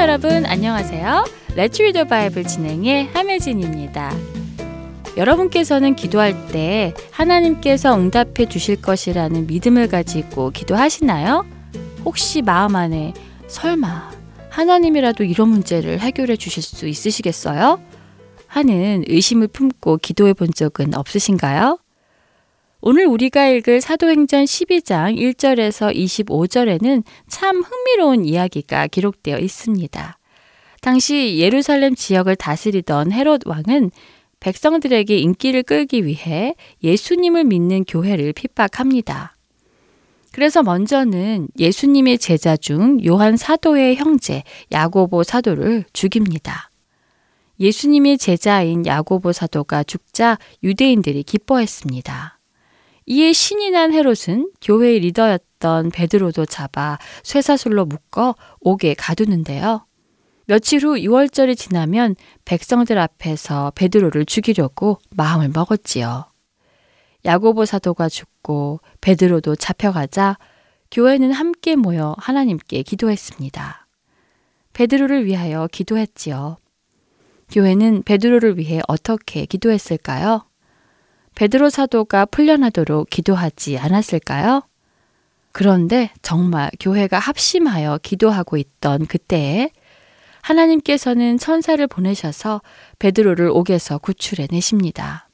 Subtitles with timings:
[0.00, 1.26] 여러분 안녕하세요.
[1.50, 4.10] Let's Read the Bible 진행의 함혜진입니다.
[5.18, 11.44] 여러분께서는 기도할 때 하나님께서 응답해 주실 것이라는 믿음을 가지고 기도하시나요?
[12.06, 13.12] 혹시 마음 안에
[13.46, 14.10] 설마
[14.48, 17.78] 하나님이라도 이런 문제를 해결해 주실 수 있으시겠어요?
[18.46, 21.78] 하는 의심을 품고 기도해 본 적은 없으신가요?
[22.82, 30.18] 오늘 우리가 읽을 사도행전 12장 1절에서 25절에는 참 흥미로운 이야기가 기록되어 있습니다.
[30.80, 33.90] 당시 예루살렘 지역을 다스리던 헤롯 왕은
[34.40, 39.36] 백성들에게 인기를 끌기 위해 예수님을 믿는 교회를 핍박합니다.
[40.32, 46.70] 그래서 먼저는 예수님의 제자 중 요한 사도의 형제 야고보 사도를 죽입니다.
[47.58, 52.39] 예수님의 제자인 야고보 사도가 죽자 유대인들이 기뻐했습니다.
[53.06, 59.86] 이에 신이 난 헤롯은 교회의 리더였던 베드로도 잡아 쇠사슬로 묶어 옥에 가두는데요.
[60.46, 66.26] 며칠 후 6월절이 지나면 백성들 앞에서 베드로를 죽이려고 마음을 먹었지요.
[67.24, 70.38] 야고보 사도가 죽고 베드로도 잡혀가자
[70.90, 73.86] 교회는 함께 모여 하나님께 기도했습니다.
[74.72, 76.56] 베드로를 위하여 기도했지요.
[77.52, 80.49] 교회는 베드로를 위해 어떻게 기도했을까요?
[81.40, 84.60] 베드로 사도가 풀려나도록 기도하지 않았을까요?
[85.52, 89.70] 그런데 정말 교회가 합심하여 기도하고 있던 그때에
[90.42, 92.60] 하나님께서는 천사를 보내셔서
[92.98, 95.30] 베드로를 옥에서 구출해 내십니다.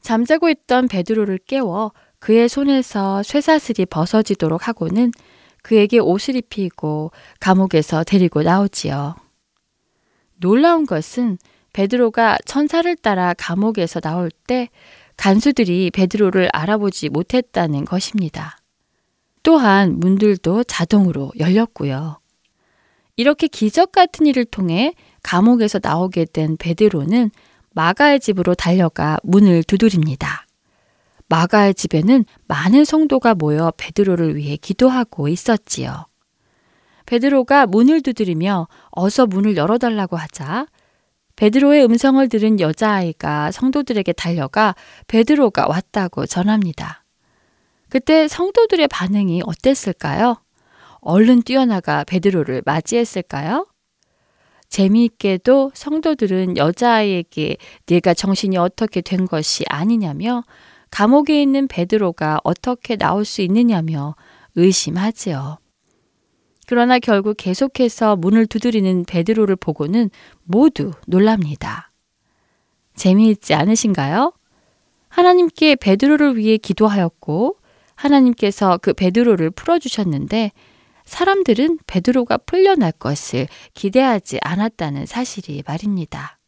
[0.00, 5.12] 잠자고 있던 베드로를 깨워 그의 손에서 쇠사슬이 벗어지도록 하고는
[5.62, 9.14] 그에게 옷을 입히고 감옥에서 데리고 나오지요.
[10.40, 11.38] 놀라운 것은
[11.76, 14.70] 베드로가 천사를 따라 감옥에서 나올 때
[15.18, 18.56] 간수들이 베드로를 알아보지 못했다는 것입니다.
[19.42, 22.18] 또한 문들도 자동으로 열렸고요.
[23.16, 27.30] 이렇게 기적 같은 일을 통해 감옥에서 나오게 된 베드로는
[27.74, 30.46] 마가의 집으로 달려가 문을 두드립니다.
[31.28, 36.06] 마가의 집에는 많은 성도가 모여 베드로를 위해 기도하고 있었지요.
[37.04, 40.66] 베드로가 문을 두드리며 어서 문을 열어달라고 하자
[41.36, 44.74] 베드로의 음성을 들은 여자아이가 성도들에게 달려가
[45.06, 47.04] 베드로가 왔다고 전합니다.
[47.88, 50.36] 그때 성도들의 반응이 어땠을까요?
[51.00, 53.66] 얼른 뛰어나가 베드로를 맞이했을까요?
[54.68, 60.42] 재미있게도 성도들은 여자아이에게 네가 정신이 어떻게 된 것이 아니냐며
[60.90, 64.16] 감옥에 있는 베드로가 어떻게 나올 수 있느냐며
[64.56, 65.58] 의심하지요.
[66.66, 70.10] 그러나 결국 계속해서 문을 두드리는 베드로를 보고는
[70.42, 71.92] 모두 놀랍니다.
[72.94, 74.32] 재미있지 않으신가요?
[75.08, 77.56] 하나님께 베드로를 위해 기도하였고
[77.94, 80.52] 하나님께서 그 베드로를 풀어주셨는데
[81.04, 86.38] 사람들은 베드로가 풀려날 것을 기대하지 않았다는 사실이 말입니다.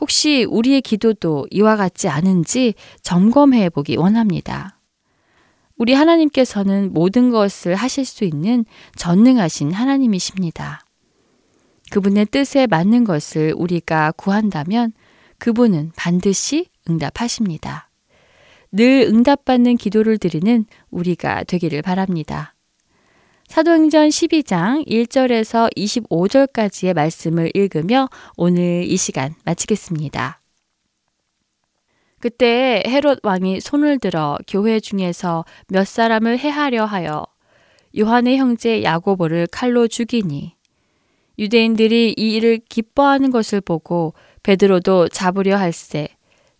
[0.00, 4.79] 혹시 우리의 기도도 이와 같지 않은지 점검해 보기 원합니다.
[5.80, 10.84] 우리 하나님께서는 모든 것을 하실 수 있는 전능하신 하나님이십니다.
[11.90, 14.92] 그분의 뜻에 맞는 것을 우리가 구한다면
[15.38, 17.88] 그분은 반드시 응답하십니다.
[18.70, 22.54] 늘 응답받는 기도를 드리는 우리가 되기를 바랍니다.
[23.48, 30.39] 사도행전 12장 1절에서 25절까지의 말씀을 읽으며 오늘 이 시간 마치겠습니다.
[32.20, 37.26] 그때 헤롯 왕이 손을 들어 교회 중에서 몇 사람을 해하려 하여
[37.98, 40.54] 요한의 형제 야고보를 칼로 죽이니
[41.38, 46.08] 유대인들이 이 일을 기뻐하는 것을 보고 베드로도 잡으려 할세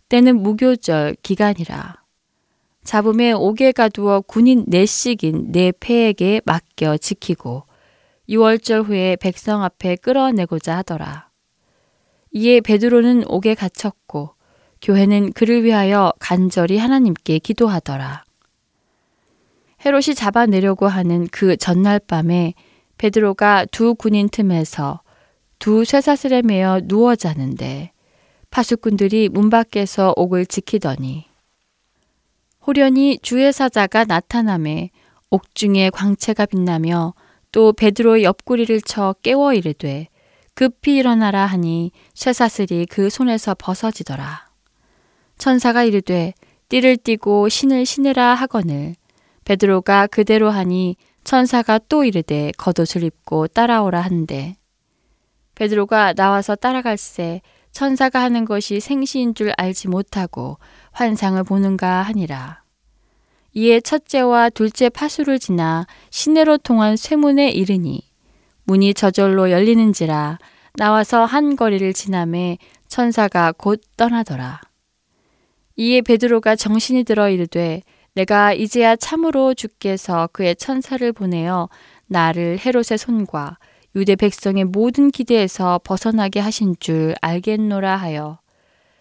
[0.09, 2.01] 때는 무교절 기간이라
[2.83, 7.63] 잡음에 옥에 가두어 군인 넷씩인 네 패에게 맡겨 지키고
[8.27, 11.29] 6월절 후에 백성 앞에 끌어내고자 하더라.
[12.31, 14.35] 이에 베드로는 옥에 갇혔고
[14.81, 18.23] 교회는 그를 위하여 간절히 하나님께 기도하더라.
[19.85, 22.53] 헤롯이 잡아내려고 하는 그 전날 밤에
[22.97, 25.01] 베드로가 두 군인 틈에서
[25.59, 27.91] 두 쇠사슬에 매어 누워 자는데
[28.51, 31.25] 파수꾼들이 문 밖에서 옥을 지키더니
[32.65, 34.91] 호련히 주의 사자가 나타남에
[35.31, 37.13] 옥중에 광채가 빛나며
[37.51, 40.09] 또 베드로의 옆구리를 쳐 깨워 이르되
[40.53, 44.50] 급히 일어나라 하니 쇠사슬이 그 손에서 벗어지더라.
[45.41, 46.35] 천사가 이르되
[46.69, 48.93] 띠를 띠고 신을 신으라 하거늘
[49.43, 54.55] 베드로가 그대로 하니 천사가 또 이르되 겉옷을 입고 따라오라 한대
[55.55, 57.41] 베드로가 나와서 따라갈새
[57.71, 60.59] 천사가 하는 것이 생시인 줄 알지 못하고
[60.91, 62.61] 환상을 보는가 하니라.
[63.53, 68.03] 이에 첫째와 둘째 파수를 지나 시내로 통한 쇠문에 이르니
[68.65, 70.37] 문이 저절로 열리는지라
[70.75, 74.61] 나와서 한 거리를 지남에 천사가 곧 떠나더라.
[75.81, 77.81] 이에 베드로가 정신이 들어 이르되
[78.13, 81.69] 내가 이제야 참으로 주께서 그의 천사를 보내어
[82.05, 83.57] 나를 헤롯의 손과
[83.95, 88.37] 유대 백성의 모든 기대에서 벗어나게 하신 줄 알겠노라 하여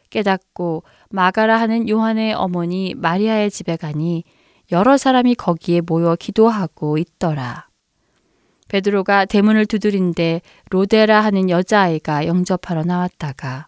[0.08, 4.24] 깨닫고 마가라 하는 요한의 어머니 마리아의 집에 가니
[4.72, 7.68] 여러 사람이 거기에 모여 기도하고 있더라.
[8.68, 10.40] 베드로가 대문을 두드린데
[10.70, 13.66] 로데라 하는 여자아이가 영접하러 나왔다가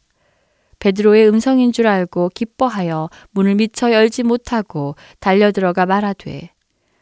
[0.83, 6.51] 베드로의 음성인 줄 알고 기뻐하여 문을 미처 열지 못하고 달려들어가 말하되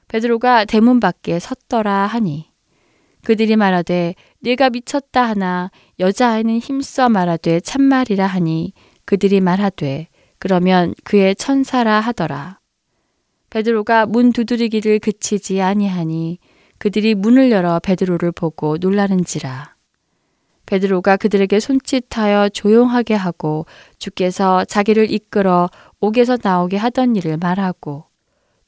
[0.07, 2.51] 베드로가 대문 밖에 섰더라 하니
[3.25, 8.75] 그들이 말하되 네가 미쳤다 하나 여자아이는 힘써 말하되 참말이라 하니
[9.07, 12.61] 그들이 말하되 그러면 그의 천사라 하더라.
[13.49, 16.39] 베드로가 문 두드리기를 그치지 아니하니
[16.77, 19.80] 그들이 문을 열어 베드로를 보고 놀라는지라.
[20.71, 23.67] 베드로가 그들에게 손짓하여 조용하게 하고
[23.99, 25.69] 주께서 자기를 이끌어
[25.99, 28.05] 옥에서 나오게 하던 일을 말하고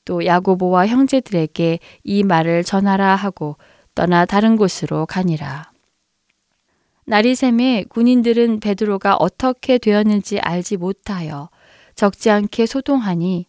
[0.05, 3.57] 또 야고보와 형제들에게 이 말을 전하라 하고
[3.95, 5.71] 떠나 다른 곳으로 가니라.
[7.05, 11.51] 날이 샘에 군인들은 베드로가 어떻게 되었는지 알지 못하여
[11.95, 13.47] 적지 않게 소동하니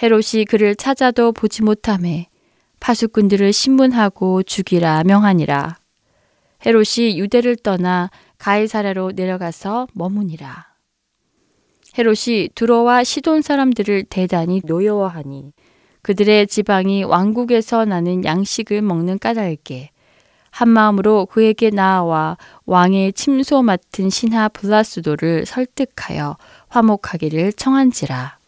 [0.00, 2.28] 헤롯이 그를 찾아도 보지 못함에
[2.78, 5.87] 파수꾼들을 신문하고 죽이라 명하니라.
[6.66, 10.66] 헤롯이 유대를 떠나 가이사랴로 내려가서 머무니라.
[11.98, 15.52] 헤롯이 두로와 시돈 사람들을 대단히 노여워하니
[16.02, 19.90] 그들의 지방이 왕국에서 나는 양식을 먹는 까닭에
[20.50, 26.36] 한 마음으로 그에게 나아와 왕의 침소 맡은 신하 블라스도를 설득하여
[26.68, 28.38] 화목하기를 청한지라.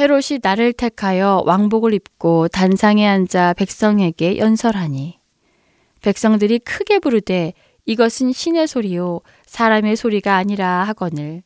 [0.00, 5.18] 헤롯이 나를 택하여 왕복을 입고 단상에 앉아 백성에게 연설하니
[6.04, 7.54] 백성들이 크게 부르되
[7.86, 11.42] 이것은 신의 소리요 사람의 소리가 아니라 하거늘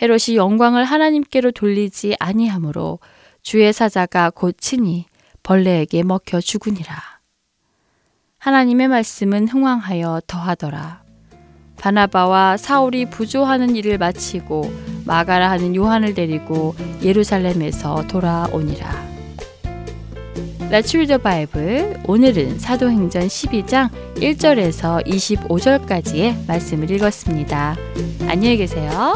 [0.00, 3.00] 헤롯이 영광을 하나님께로 돌리지 아니하므로
[3.42, 5.06] 주의 사자가 곧 친히
[5.42, 6.94] 벌레에게 먹혀 죽으니라.
[8.38, 11.02] 하나님의 말씀은 흥왕하여 더하더라.
[11.78, 14.70] 바나바와 사울이 부조하는 일을 마치고
[15.06, 19.17] 마가라 하는 요한을 데리고 예루살렘에서 돌아오니라.
[20.70, 21.94] The Bible.
[22.06, 27.74] 오늘은 사도행전 12장 1절에서 25절까지의 말씀을 읽었습니다.
[28.28, 29.14] 안녕히 계세요.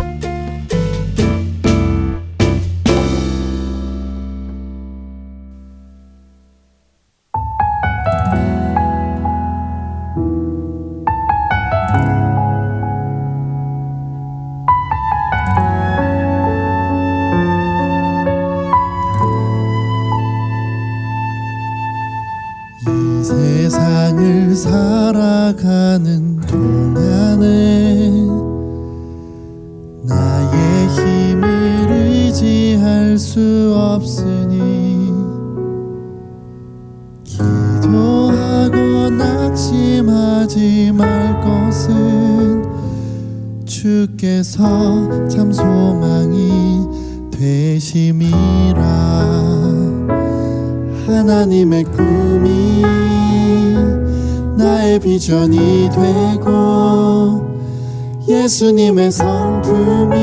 [58.63, 60.17] 예수님의 성품이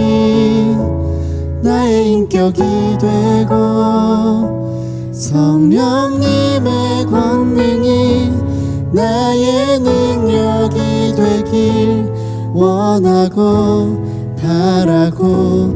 [1.62, 2.62] 나의 인격이
[2.98, 3.52] 되고
[5.12, 8.32] 성령님의 권능이
[8.94, 12.10] 나의 능력이 되길
[12.54, 14.02] 원하고
[14.38, 15.76] 바라고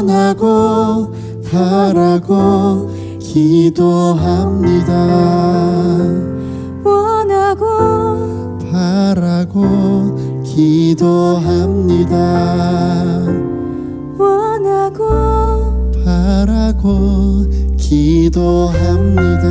[0.00, 1.12] 선하고
[1.50, 4.94] 바라고 기도합니다.
[6.82, 12.16] 원하고 바라고 기도합니다.
[14.18, 19.50] 원하고 바라고 기도합니다.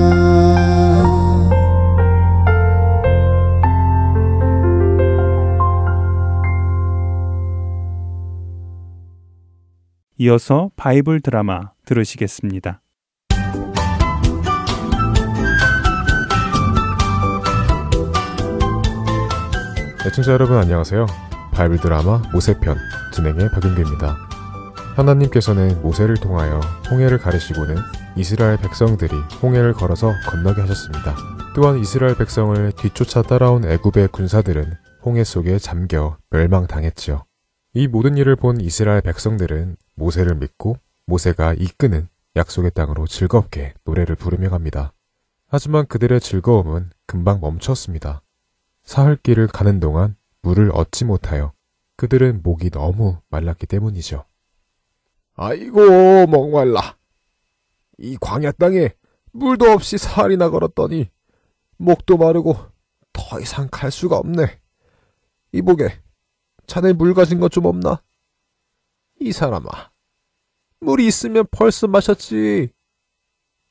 [10.27, 12.81] 어서 바이블 드라마 들으시겠습니다.
[20.05, 21.05] 애청자 여러분 안녕하세요.
[21.53, 22.75] 바이블 드라마 모세편
[23.13, 24.17] 진행의 박윤규입니다.
[24.95, 26.59] 하나님께서는 모세를 통하여
[26.89, 27.75] 홍해를 가르시고는
[28.17, 31.15] 이스라엘 백성들이 홍해를 걸어서 건너게 하셨습니다.
[31.55, 34.73] 또한 이스라엘 백성을 뒤쫓아 따라온 애굽의 군사들은
[35.05, 37.28] 홍해 속에 잠겨 멸망당했지요.
[37.73, 44.49] 이 모든 일을 본 이스라엘 백성들은 모세를 믿고 모세가 이끄는 약속의 땅으로 즐겁게 노래를 부르며
[44.49, 44.93] 갑니다.
[45.45, 48.23] 하지만 그들의 즐거움은 금방 멈췄습니다.
[48.83, 51.53] 사흘 길을 가는 동안 물을 얻지 못하여
[51.95, 54.25] 그들은 목이 너무 말랐기 때문이죠.
[55.35, 56.97] 아이고 목말라.
[57.99, 58.89] 이 광야 땅에
[59.31, 61.11] 물도 없이 사흘이나 걸었더니
[61.77, 62.55] 목도 마르고
[63.13, 64.59] 더 이상 갈 수가 없네.
[65.51, 65.99] 이보게
[66.69, 68.01] 자네 물 가진 것 좀 없나?
[69.19, 69.67] 이 사람아,
[70.79, 72.69] 물이 있으면 벌써 마셨지.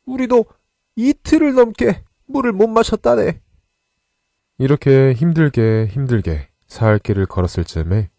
[0.05, 0.45] 우리도
[0.97, 3.41] 이틀을 넘게 물을 못 마셨다네.
[4.59, 8.11] 이렇게 힘들게 힘들게 사흘 길을 걸었을 즈음에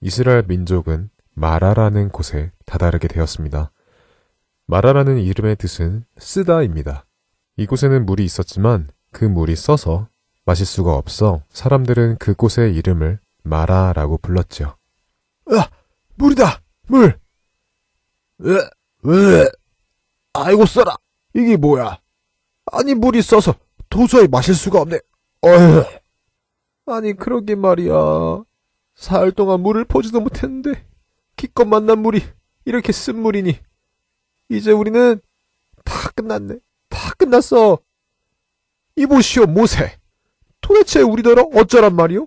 [0.00, 3.72] 이스라엘 민족은 마라라는 곳에 다다르게 되었습니다.
[4.66, 7.06] 마라라는 이름의 뜻은 쓰다입니다.
[7.56, 10.08] 이곳에는 물이 있었지만 그 물이 써서
[10.44, 13.18] 마실 수가 없어 사람들은 그곳의 이름을
[13.48, 14.76] 마라라고 불렀죠.
[15.46, 15.68] 아,
[16.16, 16.62] 물이다!
[16.88, 17.18] 물!
[18.38, 18.58] 왜,
[19.02, 19.50] 왜?
[20.32, 20.96] 아이고 써라!
[21.34, 22.00] 이게 뭐야?
[22.72, 23.54] 아니 물이 써서
[23.88, 25.00] 도저히 마실 수가 없네.
[25.42, 25.84] 어휴.
[26.86, 27.92] 아니 그러게 말이야.
[28.94, 30.86] 사흘 동안 물을 보지도 못했는데
[31.36, 32.22] 기껏 만난 물이
[32.64, 33.58] 이렇게 쓴 물이니
[34.50, 35.20] 이제 우리는
[35.84, 36.56] 다 끝났네.
[36.88, 37.78] 다 끝났어.
[38.96, 39.98] 이보시오 모세.
[40.60, 42.26] 도대체 우리더러 어쩌란 말이오?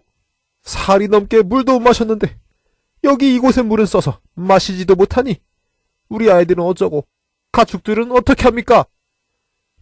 [0.63, 2.37] 살이 넘게 물도 못 마셨는데
[3.03, 5.41] 여기 이곳에 물은 써서 마시지도 못하니
[6.09, 7.07] 우리 아이들은 어쩌고
[7.51, 8.85] 가축들은 어떻게 합니까?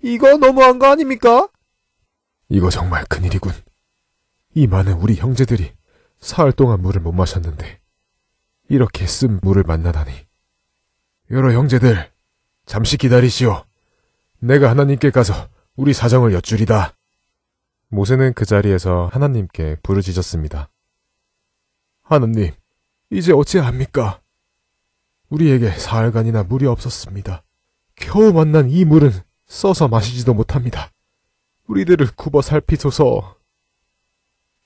[0.02, 1.50] 이거 너무한 거 아닙니까?
[2.48, 3.52] 이거 정말 큰일이군.
[4.56, 5.72] 이 많은 우리 형제들이
[6.20, 7.80] 사흘 동안 물을 못 마셨는데
[8.70, 10.12] 이렇게 쓴 물을 만나다니.
[11.32, 12.12] 여러 형제들,
[12.66, 13.66] 잠시 기다리시오.
[14.40, 16.96] 내가 하나님께 가서 우리 사정을 여쭈리다.
[17.90, 20.70] 모세는 그 자리에서 하나님께 부르짖었습니다.
[22.04, 22.52] 하나님,
[23.10, 24.22] 이제 어찌합니까?
[25.30, 27.44] 우리에게 사흘간이나 물이 없었습니다.
[27.96, 29.12] 겨우 만난 이 물은
[29.48, 30.92] 써서 마시지도 못합니다.
[31.68, 33.38] 우리들을 굽어 살피소서.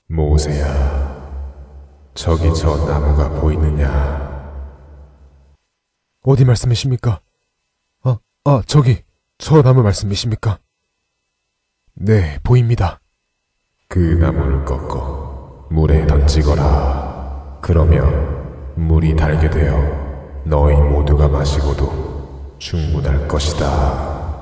[0.07, 4.31] 모세야, 저기 저 나무가 보이느냐?
[6.21, 7.21] 어디 말씀이십니까?
[8.03, 9.01] 아, 아, 저기,
[9.37, 10.59] 저 나무 말씀이십니까?
[11.95, 12.99] 네, 보입니다.
[13.93, 17.59] 그 나무를 꺾어 물에 던지거라.
[17.61, 24.33] 그러면 물이 달게 되어 너희 모두가 마시고도 충분할 것이다.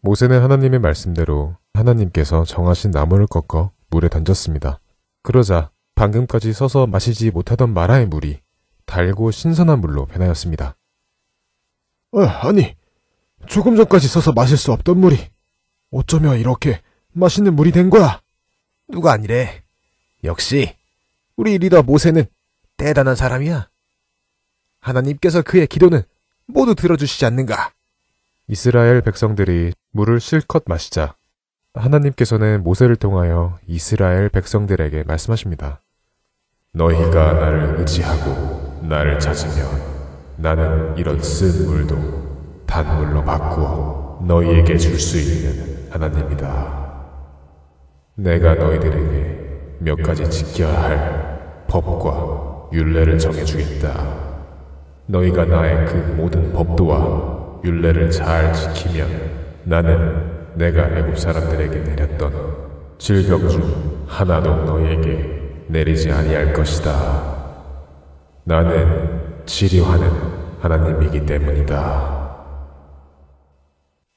[0.00, 4.78] 모세는 하나님의 말씀대로 하나님께서 정하신 나무를 꺾어 물에 던졌습니다.
[5.24, 8.42] 그러자 방금까지 서서 마시지 못하던 마라의 물이
[8.86, 10.76] 달고 신선한 물로 변하였습니다.
[12.12, 12.76] 어, 아니,
[13.48, 15.18] 조금 전까지 서서 마실 수 없던 물이
[15.90, 16.80] 어쩌면 이렇게
[17.14, 18.20] 맛있는 물이 된 거야.
[18.88, 19.62] 누가 아니래.
[20.24, 20.74] 역시
[21.36, 22.24] 우리 리더 모세는
[22.76, 23.68] 대단한 사람이야.
[24.80, 26.02] 하나님께서 그의 기도는
[26.46, 27.72] 모두 들어주시지 않는가.
[28.48, 31.14] 이스라엘 백성들이 물을 실컷 마시자
[31.72, 35.80] 하나님께서는 모세를 통하여 이스라엘 백성들에게 말씀하십니다.
[36.72, 45.88] 너희가 나를 의지하고 나를 찾으면 나는 이런 쓴 물도 단물로 바꾸어 너희에게 줄 수 있는
[45.90, 46.83] 하나님이다.
[48.16, 54.24] 내가 너희들에게 몇 가지 지켜야 할 법과 율례를 정해주겠다.
[55.06, 59.08] 너희가 나의 그 모든 법도와 율례를 잘 지키면
[59.64, 62.32] 나는 내가 애굽 사람들에게 내렸던
[62.98, 67.34] 질병 중 하나도 너희에게 내리지 아니할 것이다.
[68.44, 70.08] 나는 치료하는
[70.60, 72.14] 하나님이기 때문이다.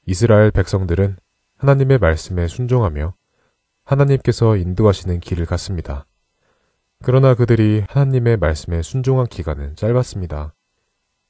[0.06, 1.16] 이스라엘 백성들은
[1.58, 3.17] 하나님의 말씀에 순종하며
[3.88, 6.06] 하나님께서 인도하시는 길을 갔습니다.
[7.02, 10.54] 그러나 그들이 하나님의 말씀에 순종한 기간은 짧았습니다.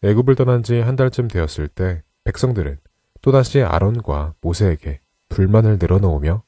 [0.03, 2.79] 애굽을 떠난 지 한 달쯤 되었을 때 백성들은
[3.23, 6.43] 또다시 아론과 모세에게 불만을 늘어놓으며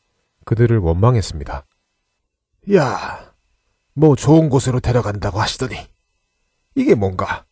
[0.47, 1.65] 그들을 원망했습니다.
[2.75, 3.35] 야,
[3.95, 5.77] 뭐 좋은 곳으로 데려간다고 하시더니
[6.75, 7.45] 이게 뭔가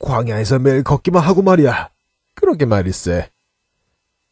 [0.00, 1.90] 광야에서 매일 걷기만 하고 말이야.
[2.34, 3.30] 그러게 말일세.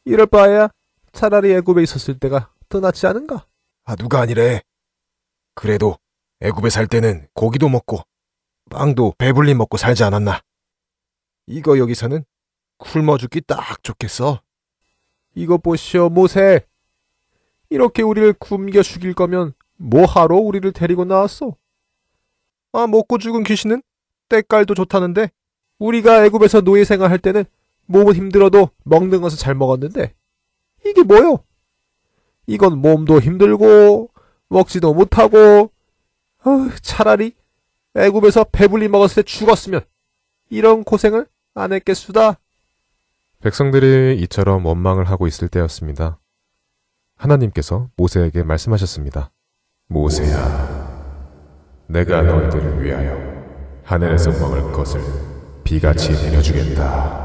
[0.04, 0.68] 이럴 바에야
[1.12, 3.46] 차라리 애굽에 있었을 때가 더 낫지 않은가?
[3.84, 4.60] 아 누가 아니래.
[5.54, 5.96] 그래도
[6.40, 8.00] 애굽에 살 때는 고기도 먹고
[8.68, 10.40] 빵도 배불리 먹고 살지 않았나.
[11.46, 12.24] 이거 여기서는
[12.78, 14.42] 굶어 죽기 딱 좋겠어.
[15.36, 16.66] 이것 보시오, 모세.
[17.70, 21.54] 이렇게 우리를 굶겨 죽일 거면 뭐하러 우리를 데리고 나왔어?
[22.72, 23.82] 아, 먹고 죽은 귀신은
[24.28, 25.30] 때깔도 좋다는데
[25.78, 27.44] 우리가 애굽에서 노예 생활할 때는
[27.86, 30.12] 몸은 힘들어도 먹는 것은 잘 먹었는데
[30.84, 31.44] 이게 뭐요?
[32.46, 34.10] 이건 몸도 힘들고
[34.48, 35.70] 먹지도 못하고
[36.44, 36.50] 어,
[36.82, 37.34] 차라리
[37.94, 39.80] 애굽에서 배불리 먹었을 때 죽었으면
[40.50, 42.38] 이런 고생을 안 했겠수다.
[43.40, 46.18] 백성들이 이처럼 원망을 하고 있을 때였습니다.
[47.16, 49.30] 하나님께서 모세에게 말씀하셨습니다.
[49.86, 53.16] 모세야, 내가 너희들을 위하여
[53.84, 55.00] 하늘에서 먹을 것을
[55.62, 57.24] 비같이 내려주겠다.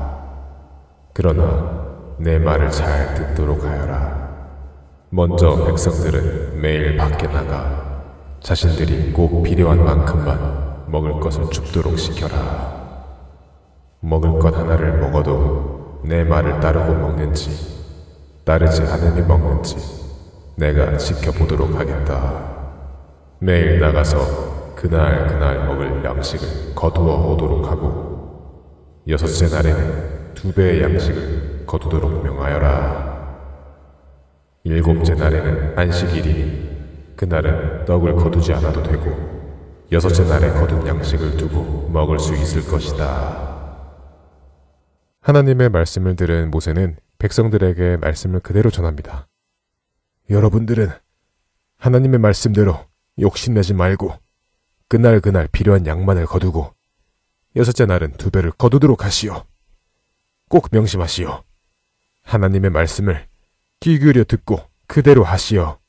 [1.14, 4.29] 그러나 내 말을 잘 듣도록 하여라.
[5.12, 8.04] 먼저 백성들은 매일 밖에 나가
[8.42, 13.06] 자신들이 꼭 필요한 만큼만 먹을 것을 죽도록 시켜라.
[14.02, 17.50] 먹을 것 하나를 먹어도 내 말을 따르고 먹는지
[18.46, 19.78] 따르지 않으니 먹는지
[20.56, 22.60] 내가 지켜보도록 하겠다.
[23.40, 32.24] 매일 나가서 그날 그날 먹을 양식을 거두어 오도록 하고 여섯째 날에는 두 배의 양식을 거두도록
[32.24, 33.09] 명하여라.
[34.64, 39.40] 일곱째 날에는 안식일이니 그날은 떡을 거두지 않아도 되고
[39.92, 43.50] 여섯째 날에 거둔 양식을 두고 먹을 수 있을 것이다.
[45.22, 49.28] 하나님의 말씀을 들은 모세는 백성들에게 말씀을 그대로 전합니다.
[50.30, 50.90] 여러분들은
[51.78, 52.78] 하나님의 말씀대로
[53.20, 54.14] 욕심내지 말고
[54.88, 56.74] 그날 그날 필요한 양만을 거두고
[57.56, 59.44] 여섯째 날은 두 배를 거두도록 하시오.
[60.50, 61.44] 꼭 명심하시오.
[62.24, 63.29] 하나님의 말씀을
[63.82, 65.80] 귀 기울여 듣고 그대로 하시오.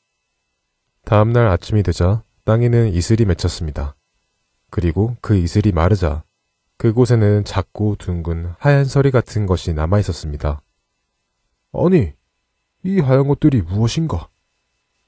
[1.03, 3.95] 다음날 아침이 되자 땅에는 이슬이 맺혔습니다.
[4.69, 6.23] 그리고 그 이슬이 마르자
[6.77, 10.61] 그곳에는 작고 둥근 하얀 서리 같은 것이 남아 있었습니다.
[11.73, 12.13] 아니,
[12.83, 14.29] 이 하얀 것들이 무엇인가?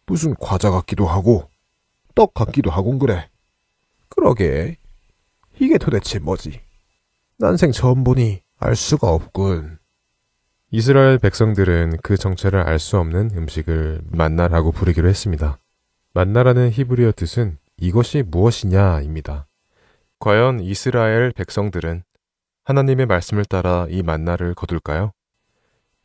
[0.06, 1.50] 무슨 과자 같기도 하고,
[2.14, 3.30] 떡 같기도 하군 그래.
[4.10, 4.78] 그러게,
[5.60, 6.62] 이게 도대체 뭐지?
[7.38, 9.80] 난생 처음 보니 알 수가 없군.
[10.76, 15.60] 이스라엘 백성들은 그 정체를 알 수 없는 음식을 만나라고 부르기로 했습니다.
[16.16, 19.46] 만나라는 히브리어 뜻은 이것이 무엇이냐입니다.
[20.18, 22.02] 과연 이스라엘 백성들은
[22.66, 25.12] 하나님의 말씀을 따라 이 만나를 거둘까요?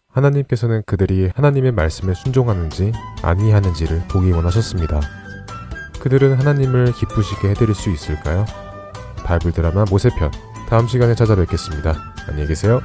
[0.08, 5.00] 하나님께서는 그들이 하나님의 말씀에 순종하는지 아니하는지를 보기 원하셨습니다.
[5.98, 8.44] 그들은 하나님을 기쁘시게 해드릴 수 있을까요?
[9.24, 10.30] 바이블 드라마 모세편
[10.68, 11.94] 다음 시간에 찾아뵙겠습니다.
[12.28, 12.82] 안녕히 계세요.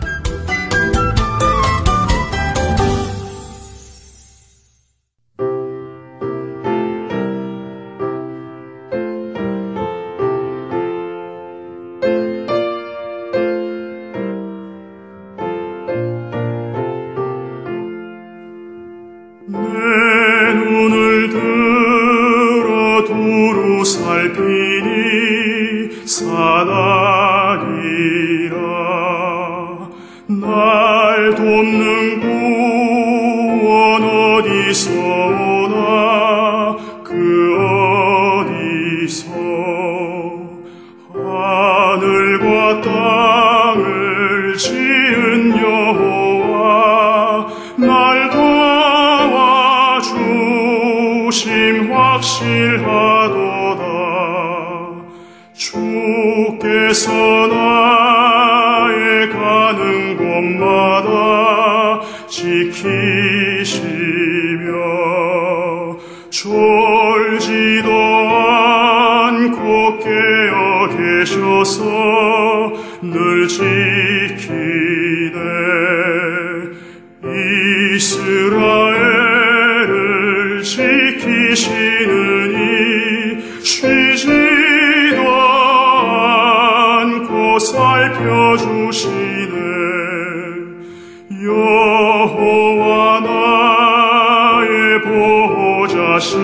[92.23, 96.39] 여호와 나의 보호자시니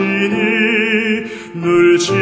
[1.53, 2.19] 늘 지키며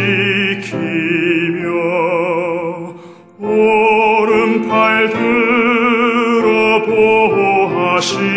[3.39, 8.36] 오른팔 들어 보호하시니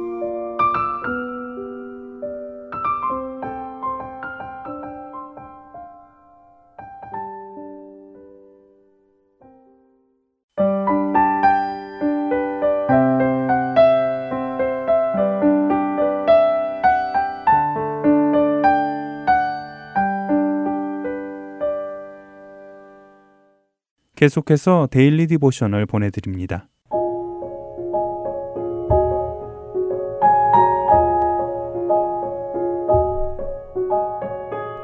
[24.21, 26.67] 계속해서 Daily Devotional 보내드립니다.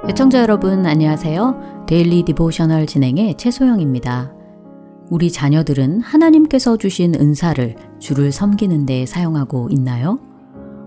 [0.10, 1.86] 애청자 여러분 안녕하세요.
[1.88, 4.34] Daily Devotional 진행의 최소영입니다.
[5.12, 10.20] 우리 자녀들은 하나님께서 주신 은사를 주를 섬기는 데 사용하고 있나요?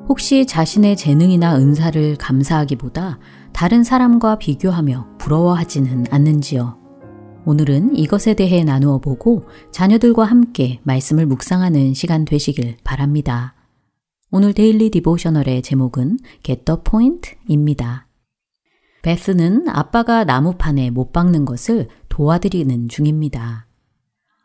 [0.08, 3.20] 혹시 자신의 재능이나 은사를 감사하기보다
[3.52, 6.79] 다른 사람과 비교하며 부러워하지는 않는지요?
[7.46, 13.54] 오늘은 이것에 대해 나누어 보고 자녀들과 함께 말씀을 묵상하는 시간 되시길 바랍니다.
[14.30, 18.06] 오늘 Daily Devotional의 제목은 Get the Point입니다.
[19.02, 23.66] 베스는 아빠가 나무판에 못 박는 것을 도와드리는 중입니다.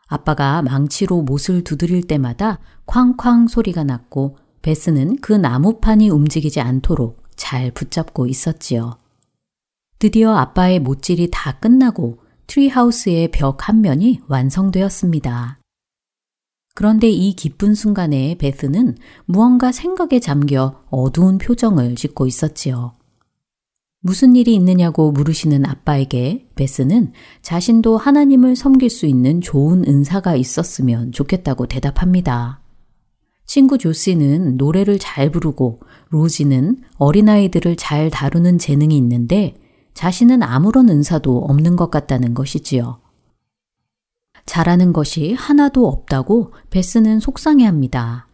[0.06, 8.26] 아빠가 망치로 못을 두드릴 때마다 쾅쾅 소리가 났고 베스는 그 나무판이 움직이지 않도록 잘 붙잡고
[8.26, 8.96] 있었지요.
[9.98, 15.58] 드디어 아빠의 못질이 다 끝나고 tree house의 벽 한 면이 완성되었습니다.
[16.74, 22.92] 그런데 이 기쁜 순간에 베스는 무언가 생각에 잠겨 어두운 표정을 짓고 있었지요.
[24.00, 31.66] 무슨 일이 있느냐고 물으시는 아빠에게 베스는 자신도 하나님을 섬길 수 있는 좋은 은사가 있었으면 좋겠다고
[31.66, 32.60] 대답합니다.
[33.46, 35.80] 친구 조시는 노래를 잘 부르고
[36.10, 39.54] 로지는 어린아이들을 잘 다루는 재능이 있는데
[39.96, 43.00] 자신은 아무런 은사도 없는 것 같다는 것이지요.
[44.44, 48.28] 잘하는 것이 하나도 없다고 베스는 속상해 합니다.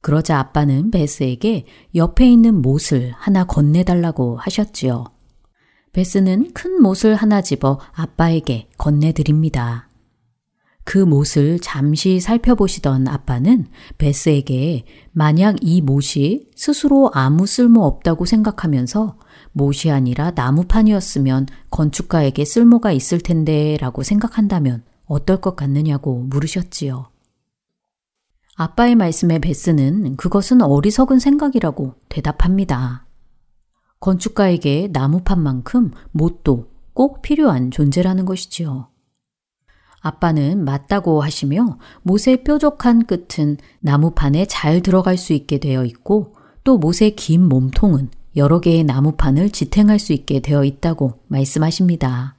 [0.00, 5.04] 그러자 아빠는 베스에게 옆에 있는 못을 하나 건네달라고 하셨지요.
[5.92, 9.90] 베스는 큰 못을 하나 집어 아빠에게 건네드립니다.
[10.84, 13.66] 그 못을 잠시 살펴보시던 아빠는
[13.98, 19.18] 베스에게 만약 이 못이 스스로 아무 쓸모 없다고 생각하면서
[19.54, 27.08] 못이 아니라 나무판이었으면 건축가에게 쓸모가 있을 텐데 라고 생각한다면 어떨 것 같느냐고 물으셨지요.
[28.56, 33.06] 아빠의 말씀에 베스는 그것은 어리석은 생각이라고 대답합니다.
[34.00, 38.88] 건축가에게 나무판만큼 못도 꼭 필요한 존재라는 것이지요.
[40.00, 47.16] 아빠는 맞다고 하시며 못의 뾰족한 끝은 나무판에 잘 들어갈 수 있게 되어 있고 또 못의
[47.16, 52.36] 긴 몸통은 여러 개의 나무판을 지탱할 수 있게 되어 있다고 말씀하십니다.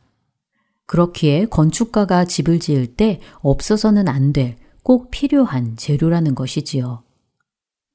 [0.86, 7.02] 그렇기에 건축가가 집을 지을 때 없어서는 안 될 꼭 필요한 재료라는 것이지요.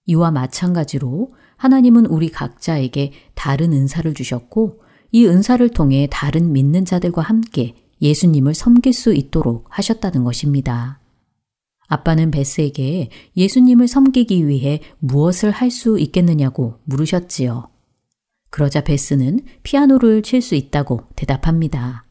[0.06, 4.82] 이와 마찬가지로 하나님은 우리 각자에게 다른 은사를 주셨고
[5.12, 10.98] 이 은사를 통해 다른 믿는 자들과 함께 예수님을 섬길 수 있도록 하셨다는 것입니다.
[11.86, 17.69] 아빠는 베스에게 예수님을 섬기기 위해 무엇을 할 수 있겠느냐고 물으셨지요.
[18.50, 22.04] 그러자 베스는 피아노를 칠 수 있다고 대답합니다.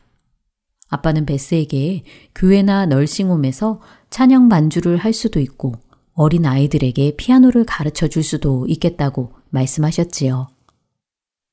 [0.90, 5.74] 아빠는 베스에게 교회나 널싱홈에서 찬양 반주를 할 수도 있고
[6.14, 10.48] 어린 아이들에게 피아노를 가르쳐 줄 수도 있겠다고 말씀하셨지요.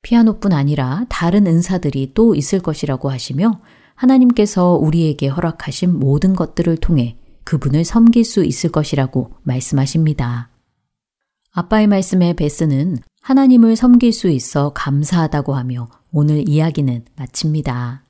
[0.02, 3.60] 피아노뿐 아니라 다른 은사들이 또 있을 것이라고 하시며
[3.94, 10.50] 하나님께서 우리에게 허락하신 모든 것들을 통해 그분을 섬길 수 있을 것이라고 말씀하십니다.
[11.52, 18.04] 아빠의 말씀에 베스는 하나님을 섬길 수 있어 감사하다고 하며 오늘 이야기는 마칩니다.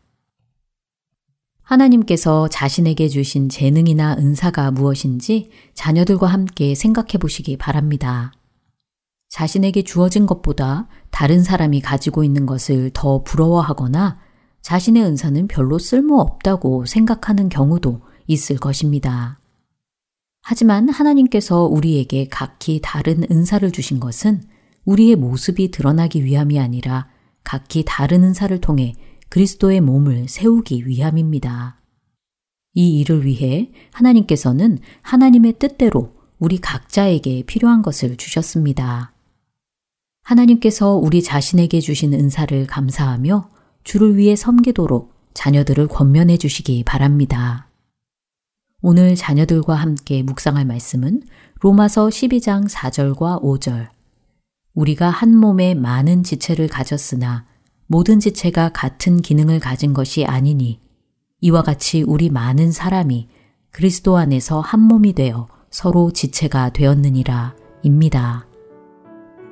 [1.63, 8.35] 하나님께서 자신에게 주신 재능이나 은사가 무엇인지 자녀들과 함께 생각해 보시기 바랍니다.
[9.31, 14.19] 자신에게 주어진 것보다 다른 사람이 가지고 있는 것을 더 부러워하거나
[14.61, 19.41] 자신의 은사는 별로 쓸모없다고 생각하는 경우도 있을 것입니다.
[20.43, 24.43] 하지만 하나님께서 우리에게 각기 다른 은사를 주신 것은
[24.87, 27.09] 우리의 모습이 드러나기 위함이 아니라
[27.45, 28.95] 각기 다른 은사를 통해
[29.29, 31.81] 그리스도의 몸을 세우기 위함입니다.
[32.75, 39.13] 이 일을 위해 하나님께서는 하나님의 뜻대로 우리 각자에게 필요한 것을 주셨습니다.
[40.23, 43.51] 하나님께서 우리 자신에게 주신 은사를 감사하며
[43.85, 47.69] 주를 위해 섬기도록 자녀들을 권면해 주시기 바랍니다.
[48.83, 51.23] 오늘 자녀들과 함께 묵상할 말씀은
[51.61, 53.96] 로마서 12장 4절과 5절.
[54.77, 57.47] 우리가 한 몸에 많은 지체를 가졌으나
[57.87, 60.81] 모든 지체가 같은 기능을 가진 것이 아니니
[61.41, 63.29] 이와 같이 우리 많은 사람이
[63.71, 68.47] 그리스도 안에서 한 몸이 되어 서로 지체가 되었느니라 입니다.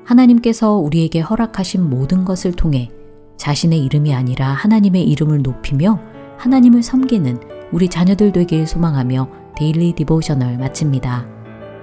[0.05, 2.91] 하나님께서 우리에게 허락하신 모든 것을 통해
[3.39, 6.01] 자신의 이름이 아니라 하나님의 이름을 높이며
[6.39, 7.41] 하나님을 섬기는
[7.73, 11.27] 우리 자녀들 되길 소망하며 Daily Devotional 마칩니다.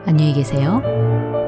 [0.05, 1.40] 안녕히 계세요.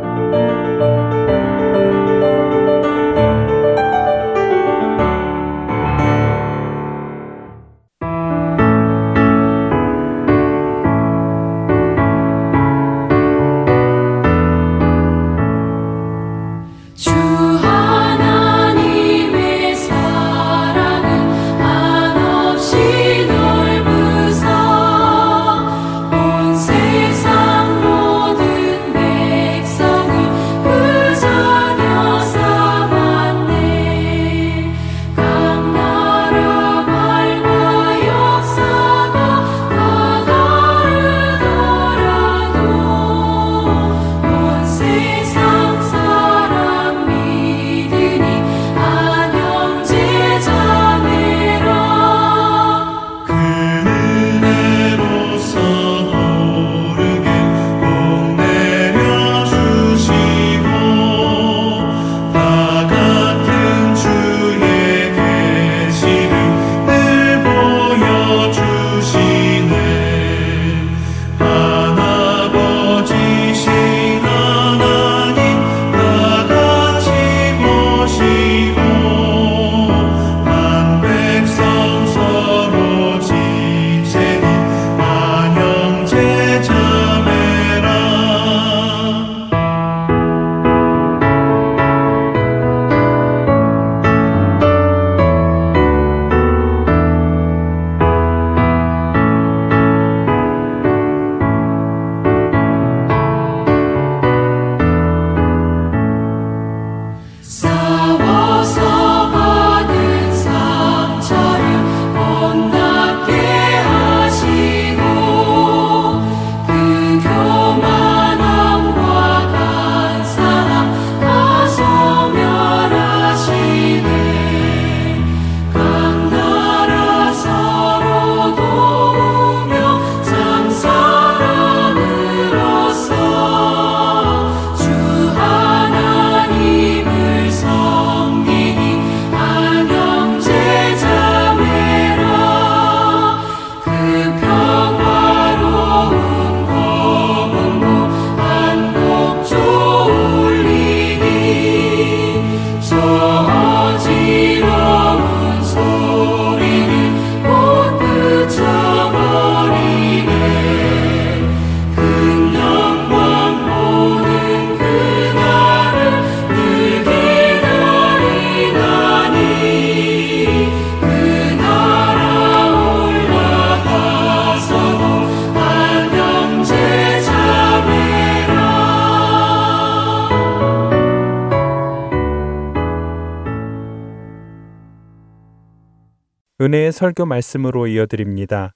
[186.64, 188.74] 은혜의 설교 말씀으로 이어드립니다.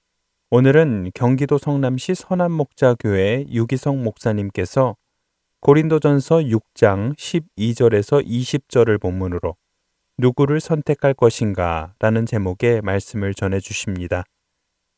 [0.50, 4.94] 오늘은 경기도 성남시 선한목자교회 유기성 목사님께서
[5.62, 9.56] 고린도전서 6장 12절에서 20절을 본문으로
[10.18, 14.24] 누구를 선택할 것인가 라는 제목의 말씀을 전해 주십니다.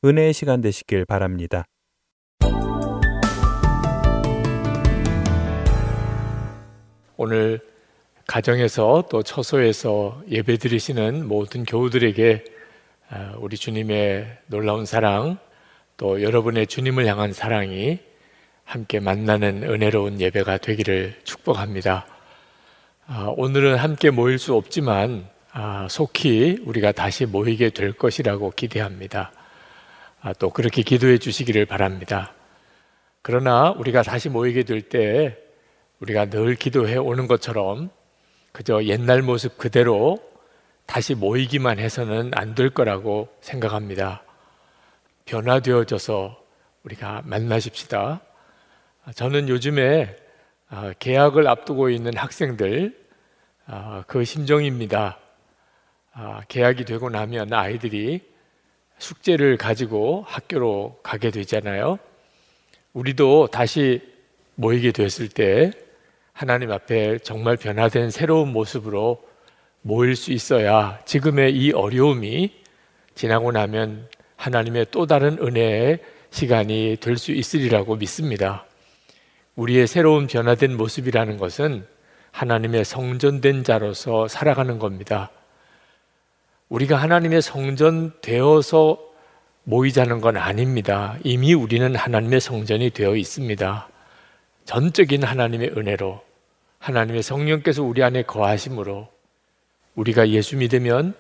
[0.05, 1.67] 은혜의 시간 되시길 바랍니다.
[7.17, 7.61] 오늘
[8.27, 12.60] 가정에서 또 처소에서 예배 드리시는 모든 교우들에게 아,
[13.39, 15.39] 우리 주님의 놀라운 사랑,
[15.97, 17.99] 또 여러분의 주님을 향한 사랑이
[18.65, 22.07] 함께 만나는 은혜로운 예배가 되기를 축복합니다.
[23.07, 29.33] 아, 오늘은 함께 모일 수 없지만 아, 속히 우리가 다시 모이게 될 것이라고 기대합니다.
[30.21, 32.33] 아, 또 그렇게 기도해 주시기를 바랍니다.
[33.23, 35.37] 그러나 우리가 다시 모이게 될 때
[35.99, 37.91] 우리가 늘 기도해 오는 것처럼
[38.53, 40.19] 그저 옛날 모습 그대로
[40.91, 44.25] 다시 모이기만 해서는 안 될 거라고 생각합니다.
[45.25, 46.37] 변화되어져서
[46.83, 48.21] 우리가 만나십시다.
[49.15, 50.17] 저는 요즘에
[50.69, 53.01] 아, 계약을 앞두고 있는 학생들
[53.67, 55.21] 아, 그 심정입니다.
[56.13, 58.29] 아, 계약이 되고 나면 아이들이
[58.99, 62.01] 숙제를 가지고 학교로 가게 되잖아요.
[62.95, 64.03] 우리도 다시
[64.57, 65.71] 모이게 됐을 때
[66.33, 69.30] 하나님 앞에 정말 변화된 새로운 모습으로
[69.83, 72.53] 모일 수 있어야 지금의 이 어려움이
[73.15, 76.01] 지나고 나면 하나님의 또 다른 은혜의
[76.31, 78.65] 시간이 될 수 있으리라고 믿습니다.
[79.57, 81.87] 우리의 새로운 변화된 모습이라는 것은
[82.31, 85.31] 하나님의 성전된 자로서 살아가는 겁니다.
[86.69, 88.99] 우리가 하나님의 성전 되어서
[89.65, 91.19] 모이자는 건 아닙니다.
[91.25, 93.89] 이미 우리는 하나님의 성전이 되어 있습니다.
[94.65, 96.23] 전적인 하나님의 은혜로
[96.79, 99.09] 하나님의 성령께서 우리 안에 거하심으로
[100.01, 101.15] 우리가 예수 믿으면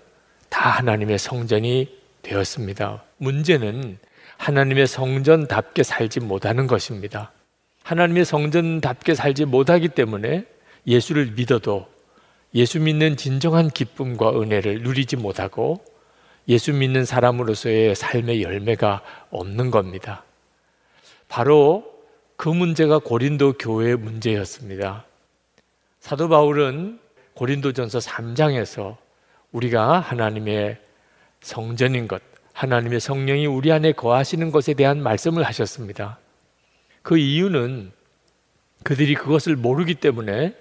[0.48, 3.04] 다 하나님의 성전이 되었습니다.
[3.18, 3.98] 문제는
[4.38, 7.32] 하나님의 성전답게 살지 못하는 것입니다.
[7.82, 10.46] 하나님의 성전답게 살지 못하기 때문에
[10.86, 11.88] 예수를 믿어도
[12.54, 15.84] 예수 믿는 진정한 기쁨과 은혜를 누리지 못하고
[16.48, 20.24] 예수 믿는 사람으로서의 삶의 열매가 없는 겁니다.
[21.28, 21.84] 바로
[22.36, 25.04] 그 문제가 고린도 교회의 문제였습니다.
[26.00, 26.98] 사도 바울은
[27.40, 28.98] 고린도전서 3장에서
[29.52, 30.76] 우리가 하나님의
[31.40, 32.20] 성전인 것,
[32.52, 36.18] 하나님의 성령이 우리 안에 거하시는 것에 대한 말씀을 하셨습니다.
[37.00, 37.92] 그 이유는
[38.84, 40.54] 그들이 그것을 모르기 때문에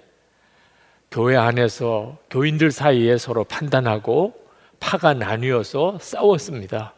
[1.10, 4.34] 교회 안에서 교인들 사이에 서로 판단하고
[4.80, 6.94] 파가 나뉘어서 싸웠습니다.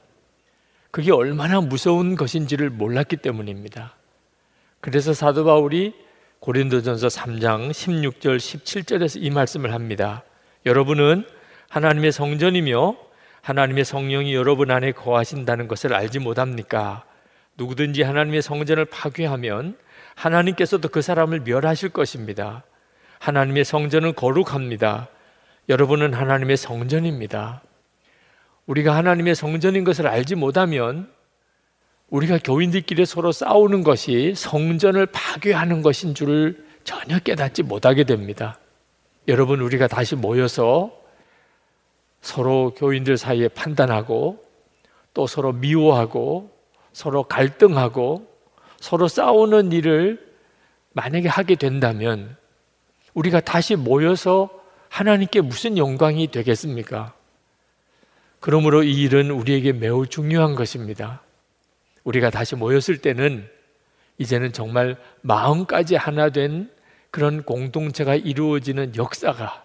[0.93, 3.97] 그게 얼마나 무서운 것인지를 몰랐기 때문입니다.
[4.81, 5.93] 그래서 사도 바울이
[6.43, 10.25] 고린도전서 3장 16절 17절에서 이 말씀을 합니다.
[10.67, 11.25] 여러분은
[11.69, 12.97] 하나님의 성전이며
[13.43, 17.05] 하나님의 성령이 여러분 안에 거하신다는 것을 알지 못합니까?
[17.57, 19.79] 누구든지 하나님의 성전을 파괴하면
[20.17, 22.65] 하나님께서도 그 사람을 멸하실 것입니다.
[23.21, 25.07] 하나님의 성전은 거룩합니다.
[25.69, 27.63] 여러분은 하나님의 성전입니다.
[28.67, 31.09] 우리가 하나님의 성전인 것을 알지 못하면
[32.13, 38.59] 우리가 교인들끼리 서로 싸우는 것이 성전을 파괴하는 것인 줄을 전혀 깨닫지 못하게 됩니다.
[39.29, 40.93] 여러분, 우리가 다시 모여서
[42.21, 44.45] 서로 교인들 사이에 판단하고
[45.15, 46.51] 또 서로 미워하고
[46.93, 48.29] 서로 갈등하고
[48.79, 50.21] 서로 싸우는 일을
[50.93, 52.37] 만약에 하게 된다면
[53.15, 54.51] 우리가 다시 모여서
[54.91, 57.15] 하나님께 무슨 영광이 되겠습니까?
[58.39, 61.23] 그러므로 이 일은 우리에게 매우 중요한 것입니다.
[62.05, 63.49] 우리가 다시 모였을 때는
[64.19, 66.71] 이제는 정말 마음까지 하나 된
[67.11, 69.65] 그런 공동체가 이루어지는 역사가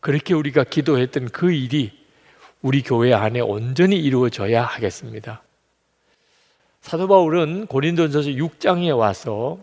[0.00, 1.92] 그렇게 우리가 기도했던 그 일이
[2.62, 5.42] 우리 교회 안에 온전히 이루어져야 하겠습니다.
[6.80, 9.58] 사도 바울은 고린도전서 6장에 와서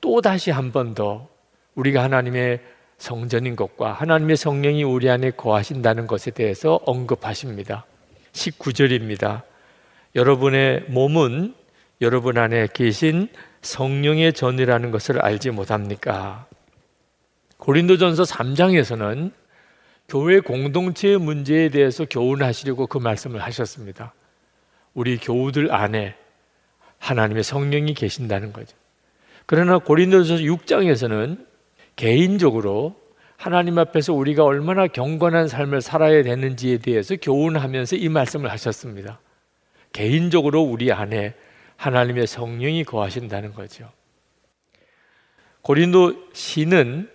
[0.00, 1.28] 또 다시 한 번 더
[1.74, 2.60] 우리가 하나님의
[2.98, 7.84] 성전인 것과 하나님의 성령이 우리 안에 거하신다는 것에 대해서 언급하십니다.
[8.32, 9.42] 19절입니다.
[10.14, 11.54] 여러분의 몸은
[12.00, 13.28] 여러분 안에 계신
[13.60, 16.46] 성령의 전이라는 것을 알지 못합니까?
[17.58, 19.32] 고린도전서 3장에서는
[20.08, 24.14] 교회 공동체의 문제에 대해서 교훈하시려고 그 말씀을 하셨습니다.
[24.94, 26.16] 우리 교우들 안에
[26.98, 28.76] 하나님의 성령이 계신다는 거죠.
[29.46, 31.46] 그러나 고린도전서 6장에서는
[31.96, 33.00] 개인적으로
[33.36, 39.20] 하나님 앞에서 우리가 얼마나 경건한 삶을 살아야 되는지에 대해서 교훈하면서 이 말씀을 하셨습니다.
[39.92, 41.34] 개인적으로 우리 안에
[41.82, 43.90] 하나님의 성령이 거하신다는 거죠.
[45.62, 47.10] 고린도 시는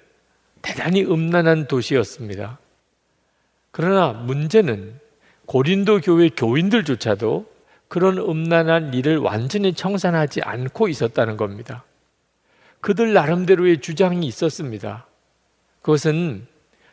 [0.61, 2.59] 대단히 음란한 도시였습니다.
[3.71, 4.99] 그러나 문제는
[5.45, 7.49] 고린도 교회 교인들조차도
[7.87, 11.85] 그런 음란한 일을 완전히 청산하지 않고 있었다는 겁니다.
[12.81, 15.07] 그들 나름대로의 주장이 있었습니다.
[15.81, 16.45] 그것은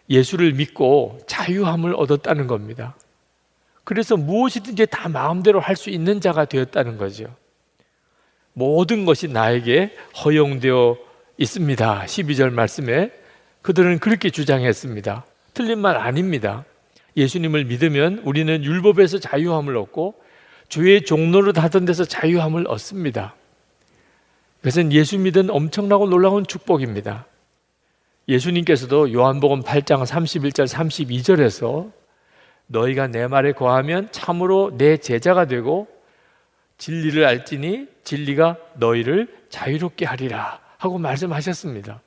[0.09, 2.95] 예수를 믿고 자유함을 얻었다는 겁니다.
[3.83, 7.35] 그래서 무엇이든지 다 마음대로 할 수 있는 자가 되었다는 거죠.
[8.55, 9.95] 모든 것이 나에게
[10.25, 10.97] 허용되어
[11.37, 12.05] 있습니다.
[12.07, 13.11] 12절 말씀에
[13.63, 15.25] 그들은 그렇게 주장했습니다.
[15.53, 16.65] 틀린 말 아닙니다.
[17.17, 20.15] 예수님을 믿으면 우리는 율법에서 자유함을 얻고
[20.69, 23.35] 주의 종로를 하던 데서 자유함을 얻습니다.
[24.59, 27.27] 그것은 예수 믿은 엄청나고 놀라운 축복입니다.
[28.29, 31.93] 예수님께서도 요한복음 8장 31절 32절에서
[32.67, 35.87] 너희가 내 말에 거하면 참으로 내 제자가 되고
[36.79, 42.01] 진리를 알지니 진리가 너희를 자유롭게 하리라 하고 말씀하셨습니다.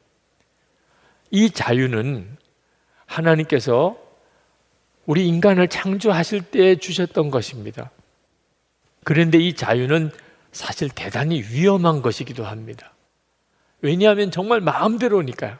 [1.31, 2.37] 이 자유는
[3.05, 3.97] 하나님께서
[5.05, 7.91] 우리 인간을 창조하실 때 주셨던 것입니다.
[9.03, 10.11] 그런데 이 자유는
[10.51, 12.93] 사실 대단히 위험한 것이기도 합니다.
[13.81, 15.57] 왜냐하면 정말 마음대로니까요.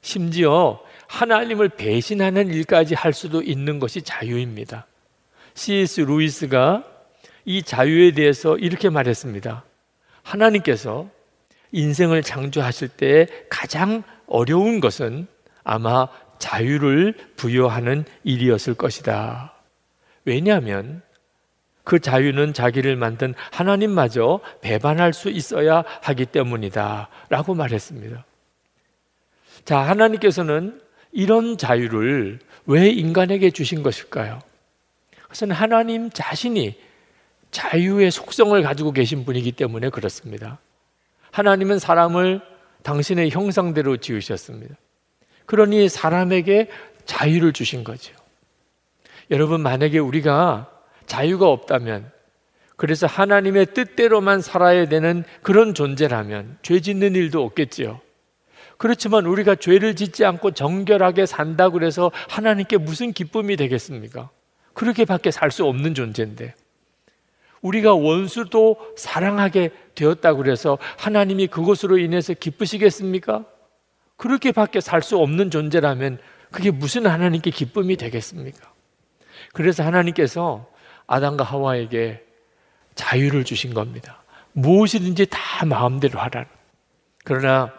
[0.00, 4.86] 심지어 하나님을 배신하는 일까지 할 수도 있는 것이 자유입니다.
[5.54, 6.02] C.S.
[6.02, 6.84] 루이스가
[7.48, 9.64] 이 자유에 대해서 이렇게 말했습니다.
[10.22, 11.08] 하나님께서
[11.72, 15.26] 인생을 창조하실 때 가장 어려운 것은
[15.64, 19.54] 아마 자유를 부여하는 일이었을 것이다.
[20.26, 21.00] 왜냐하면
[21.84, 27.08] 그 자유는 자기를 만든 하나님마저 배반할 수 있어야 하기 때문이다.
[27.30, 28.26] 라고 말했습니다.
[29.64, 30.82] 자, 하나님께서는
[31.12, 34.38] 이런 자유를 왜 인간에게 주신 것일까요?
[35.22, 36.87] 그것은 하나님 자신이
[37.50, 40.58] 자유의 속성을 가지고 계신 분이기 때문에 그렇습니다.
[41.30, 42.40] 하나님은 사람을
[42.82, 44.74] 당신의 형상대로 지으셨습니다.
[45.46, 46.68] 그러니 사람에게
[47.04, 48.14] 자유를 주신 거죠.
[49.30, 50.70] 여러분, 만약에 우리가
[51.06, 52.10] 자유가 없다면,
[52.76, 58.00] 그래서 하나님의 뜻대로만 살아야 되는 그런 존재라면 죄 짓는 일도 없겠지요.
[58.76, 64.30] 그렇지만 우리가 죄를 짓지 않고 정결하게 산다 그래서 하나님께 무슨 기쁨이 되겠습니까?
[64.74, 66.54] 그렇게밖에 살 수 없는 존재인데.
[67.62, 73.44] 우리가 원수도 사랑하게 되었다 그래서 하나님이 그것으로 인해서 기쁘시겠습니까?
[74.16, 76.18] 그렇게밖에 살 수 없는 존재라면
[76.50, 78.72] 그게 무슨 하나님께 기쁨이 되겠습니까?
[79.52, 80.68] 그래서 하나님께서
[81.06, 82.24] 아담과 하와에게
[82.94, 84.22] 자유를 주신 겁니다.
[84.52, 86.46] 무엇이든지 다 마음대로 하라.
[87.24, 87.72] 그러나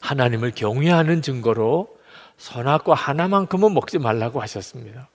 [0.00, 1.98] 하나님을 경외하는 증거로
[2.36, 5.08] 선악과 하나만큼은 먹지 말라고 하셨습니다.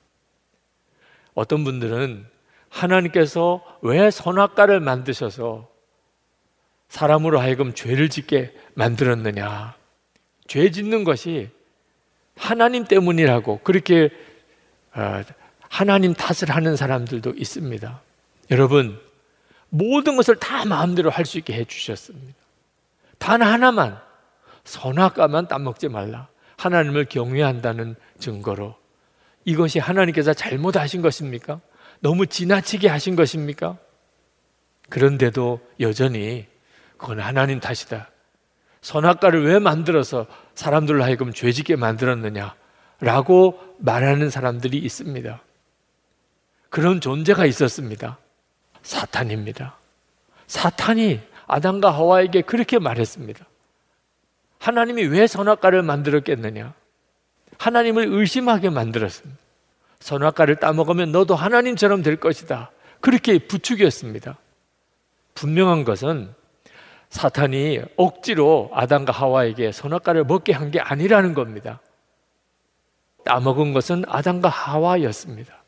[1.34, 2.26] 어떤 분들은
[2.74, 5.70] 하나님께서 왜 선악과를 만드셔서
[6.90, 9.76] 사람으로 하여금 죄를 짓게 만들었느냐.
[10.48, 11.50] 죄 짓는 것이
[12.36, 14.10] 하나님 때문이라고 그렇게
[14.96, 15.22] 어,
[15.70, 18.02] 하나님 탓을 하는 사람들도 있습니다.
[18.52, 19.00] 여러분,
[19.70, 22.38] 모든 것을 다 마음대로 할 수 있게 해주셨습니다.
[23.18, 24.00] 단 하나만,
[24.66, 26.28] 선악과만 따먹지 말라.
[26.58, 28.76] 하나님을 경외한다는 증거로.
[29.46, 31.60] 이것이 하나님께서 잘못하신 것입니까?
[32.04, 33.78] 너무 지나치게 하신 것입니까?
[34.90, 36.46] 그런데도 여전히
[36.98, 38.10] 그건 하나님 탓이다.
[38.82, 42.56] 선악과를 왜 만들어서 사람들로 하여금 죄짓게 만들었느냐?
[43.00, 45.42] 라고 말하는 사람들이 있습니다.
[46.70, 48.18] 그런 존재가 있었습니다.
[48.82, 49.78] 사탄입니다.
[50.48, 53.46] 사탄이 아담과 하와에게 그렇게 말했습니다.
[54.60, 56.74] 하나님이 왜 선악과를 만들었겠느냐?
[57.60, 59.42] 하나님을 의심하게 만들었습니다.
[60.04, 62.72] 선악과를 따먹으면 너도 하나님처럼 될 것이다.
[63.00, 64.38] 그렇게 부추겼습니다.
[65.34, 66.34] 분명한 것은
[67.10, 71.80] 사탄이 억지로 아담과 하와에게 선악과를 먹게 한 게 아니라는 겁니다.
[73.24, 75.64] 따먹은 것은 아담과 하와였습니다.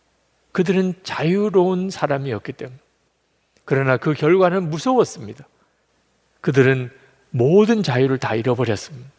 [0.52, 2.78] 그들은 자유로운 사람이었기 때문에.
[3.64, 5.48] 그러나 그 결과는 무서웠습니다.
[6.42, 6.92] 그들은
[7.30, 9.10] 모든 자유를 다 잃어버렸습니다.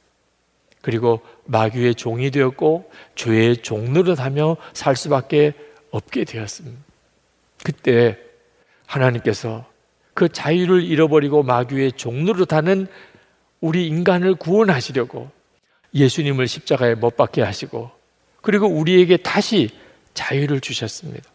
[0.86, 5.52] 그리고 마귀의 종이 되었고 죄의 종노릇하며 살 수밖에
[5.90, 6.78] 없게 되었습니다.
[7.64, 8.16] 그때
[8.86, 9.66] 하나님께서
[10.14, 12.86] 그 자유를 잃어버리고 마귀의 종노릇하는
[13.60, 15.28] 우리 인간을 구원하시려고
[15.92, 17.90] 예수님을 십자가에 못 박게 하시고
[18.40, 19.70] 그리고 우리에게 다시
[20.14, 21.28] 자유를 주셨습니다.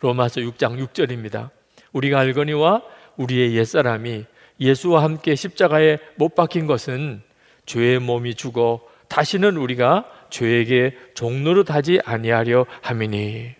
[0.00, 1.50] 로마서 6장 6절입니다.
[1.92, 2.82] 우리가 알거니와
[3.18, 4.24] 우리의 옛사람이
[4.58, 7.22] 예수와 함께 십자가에 못 박힌 것은
[7.66, 13.50] 죄의 몸이 죽어 다시는 우리가 죄에게 종노릇하지 아니하려 함이니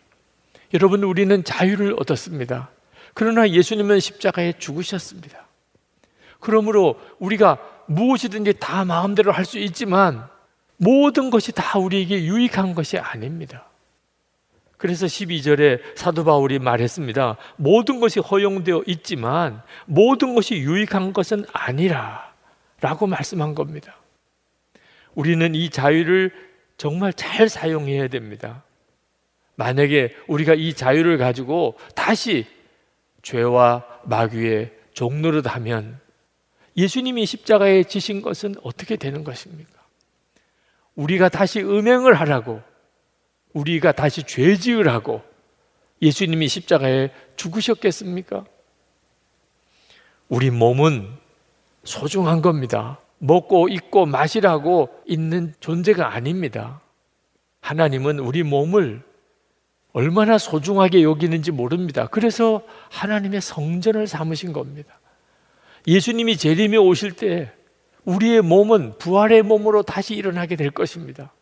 [0.75, 2.71] 여러분 우리는 자유를 얻었습니다.
[3.15, 5.47] 그러나 예수님은 십자가에 죽으셨습니다.
[6.41, 10.27] 그러므로 우리가 무엇이든지 다 마음대로 할 수 있지만
[10.79, 13.69] 모든 것이 다 우리에게 유익한 것이 아닙니다.
[14.79, 17.37] 그래서 12절에 사도 바울이 말했습니다.
[17.57, 22.32] 모든 것이 허용되어 있지만 모든 것이 유익한 것은 아니라
[22.83, 23.97] 라고 말씀한 겁니다.
[25.15, 26.33] 우리는 이 자유를
[26.77, 28.65] 정말 잘 사용해야 됩니다.
[29.55, 32.45] 만약에 우리가 이 자유를 가지고 다시
[33.23, 36.01] 죄와 마귀의 종로를 하면
[36.77, 39.81] 예수님이 십자가에 지신 것은 어떻게 되는 것입니까?
[40.97, 42.63] 우리가 다시 음행을 하라고
[43.53, 45.23] 우리가 다시 죄 지으라고
[46.01, 48.45] 예수님이 십자가에 죽으셨겠습니까?
[50.29, 51.22] 우리 몸은
[51.85, 53.01] 소중한 겁니다.
[53.19, 56.81] 먹고 입고 마시라고 있는 존재가 아닙니다.
[57.61, 59.03] 하나님은 우리 몸을
[59.93, 62.09] 얼마나 소중하게 여기는지 모릅니다.
[62.11, 64.99] 그래서 하나님의 성전을 삼으신 겁니다.
[65.87, 67.53] 예수님이 재림에 오실 때
[68.05, 71.33] 우리의 몸은 부활의 몸으로 다시 일어나게 될 것입니다.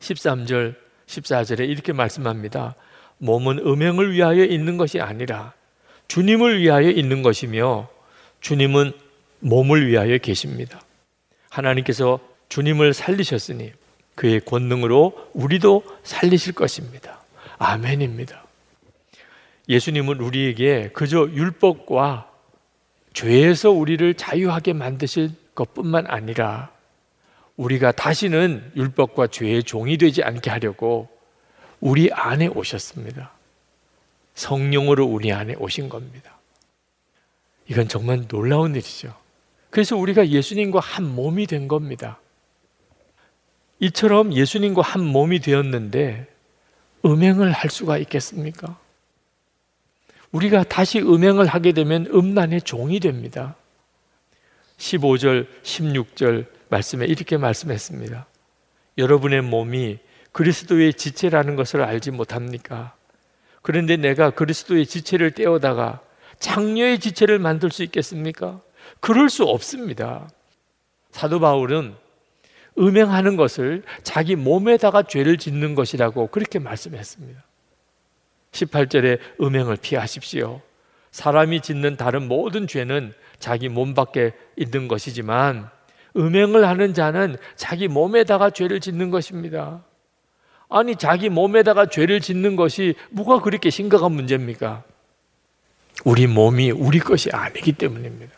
[0.00, 2.74] 13절, 14절에 이렇게 말씀합니다.
[3.18, 5.52] 몸은 음행을 위하여 있는 것이 아니라
[6.08, 7.88] 주님을 위하여 있는 것이며
[8.40, 8.92] 주님은
[9.40, 10.80] 몸을 위하여 계십니다.
[11.50, 13.72] 하나님께서 주님을 살리셨으니
[14.14, 17.22] 그의 권능으로 우리도 살리실 것입니다.
[17.58, 18.44] 아멘입니다.
[19.68, 22.30] 예수님은 우리에게 그저 율법과
[23.12, 26.70] 죄에서 우리를 자유하게 만드실 것뿐만 아니라
[27.56, 31.08] 우리가 다시는 율법과 죄의 종이 되지 않게 하려고
[31.80, 33.32] 우리 안에 오셨습니다.
[34.34, 36.38] 성령으로 우리 안에 오신 겁니다.
[37.66, 39.14] 이건 정말 놀라운 일이죠.
[39.70, 42.20] 그래서 우리가 예수님과 한 몸이 된 겁니다.
[43.80, 46.26] 이처럼 예수님과 한 몸이 되었는데
[47.04, 48.78] 음행을 할 수가 있겠습니까?
[50.32, 53.56] 우리가 다시 음행을 하게 되면 음란의 종이 됩니다.
[54.78, 58.26] 15절, 16절 말씀에 이렇게 말씀했습니다.
[58.98, 59.98] 여러분의 몸이
[60.32, 62.94] 그리스도의 지체라는 것을 알지 못합니까?
[63.62, 66.00] 그런데 내가 그리스도의 지체를 떼어다가
[66.38, 68.60] 장녀의 지체를 만들 수 있겠습니까?
[69.00, 70.28] 그럴 수 없습니다.
[71.10, 71.94] 사도 바울은
[72.78, 77.42] 음행하는 것을 자기 몸에다가 죄를 짓는 것이라고 그렇게 말씀했습니다.
[78.52, 80.60] 18절에 음행을 피하십시오.
[81.10, 85.70] 사람이 짓는 다른 모든 죄는 자기 몸 밖에 있는 것이지만
[86.16, 89.82] 음행을 하는 자는 자기 몸에다가 죄를 짓는 것입니다.
[90.68, 94.84] 아니, 자기 몸에다가 죄를 짓는 것이 뭐가 그렇게 심각한 문제입니까?
[96.04, 98.37] 우리 몸이 우리 것이 아니기 때문입니다.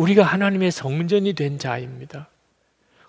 [0.00, 2.28] 우리가 하나님의 성전이 된 자입니다.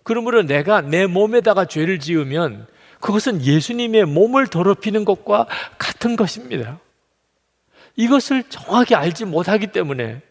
[0.03, 2.67] 그러므로 내가 내 몸에다가 죄를 지으면
[2.99, 6.79] 그것은 예수님의 몸을 더럽히는 것과 같은 것입니다.
[7.95, 10.21] 이것을 정확히 알지 못하기 때문에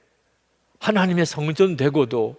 [0.80, 2.36] 하나님의 성전 되고도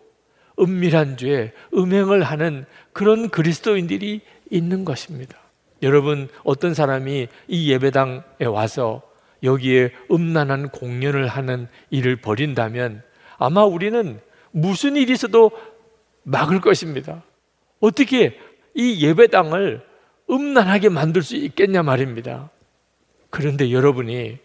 [0.59, 5.37] 은밀한 죄, 음행을 하는 그런 그리스도인들이 있는 것입니다.
[5.81, 9.01] 여러분, 어떤 사람이 이 예배당에 와서
[9.41, 13.01] 여기에 음란한 공연을 하는 일을 벌인다면
[13.41, 14.21] 아마 우리는
[14.51, 15.49] 무슨 일이 있어도
[16.21, 17.23] 막을 것입니다.
[17.79, 18.37] 어떻게
[18.75, 19.83] 이 예배당을
[20.29, 22.51] 음란하게 만들 수 있겠냐 말입니다.
[23.31, 24.37] 그런데 여러분이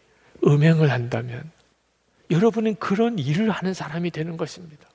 [0.47, 1.51] 음행을 한다면
[2.31, 4.89] 여러분은 그런 일을 하는 사람이 되는 것입니다.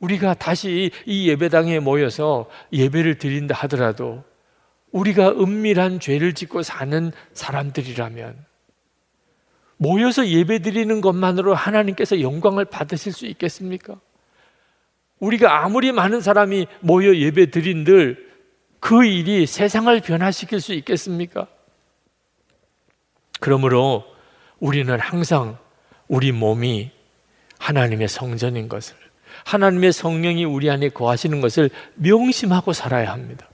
[0.00, 4.24] 우리가 다시 이 예배당에 모여서 예배를 드린다 하더라도
[4.92, 8.46] 우리가 은밀한 죄를 짓고 사는 사람들이라면
[9.76, 14.00] 모여서 예배 드리는 것만으로 하나님께서 영광을 받으실 수 있겠습니까?
[15.18, 18.26] 우리가 아무리 많은 사람이 모여 예배 드린들
[18.80, 21.46] 그 일이 세상을 변화시킬 수 있겠습니까?
[23.40, 24.04] 그러므로
[24.58, 25.58] 우리는 항상
[26.08, 26.90] 우리 몸이
[27.58, 28.96] 하나님의 성전인 것을
[29.44, 33.48] 하나님의 성령이 우리 안에 거하시는 것을 명심하고 살아야 합니다.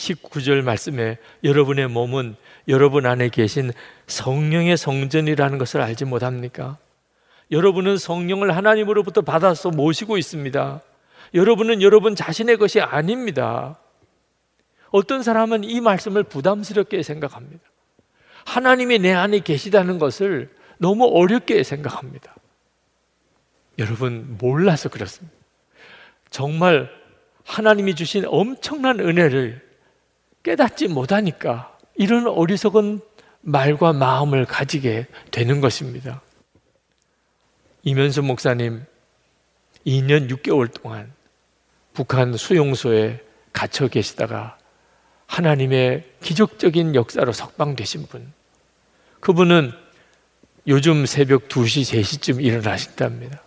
[0.00, 2.36] 19절 말씀에 여러분의 몸은
[2.68, 3.70] 여러분 안에 계신
[4.06, 6.78] 성령의 성전이라는 것을 알지 못합니까?
[7.50, 10.80] 여러분은 성령을 하나님으로부터 받아서 모시고 있습니다.
[11.34, 13.78] 여러분은 여러분 자신의 것이 아닙니다.
[14.90, 17.62] 어떤 사람은 이 말씀을 부담스럽게 생각합니다.
[18.44, 22.34] 하나님이 내 안에 계시다는 것을 너무 어렵게 생각합니다.
[23.78, 25.36] 여러분, 몰라서 그렇습니다.
[26.30, 26.90] 정말
[27.44, 29.69] 하나님이 주신 엄청난 은혜를
[30.42, 33.00] 깨닫지 못하니까 이런 어리석은
[33.42, 36.22] 말과 마음을 가지게 되는 것입니다.
[37.82, 38.84] 이면수 목사님
[39.86, 41.12] 2년 6개월 동안
[41.92, 44.58] 북한 수용소에 갇혀 계시다가
[45.26, 48.32] 하나님의 기적적인 역사로 석방되신 분.
[49.20, 49.72] 그분은
[50.66, 53.42] 요즘 새벽 2시, 3시쯤 일어나신답니다.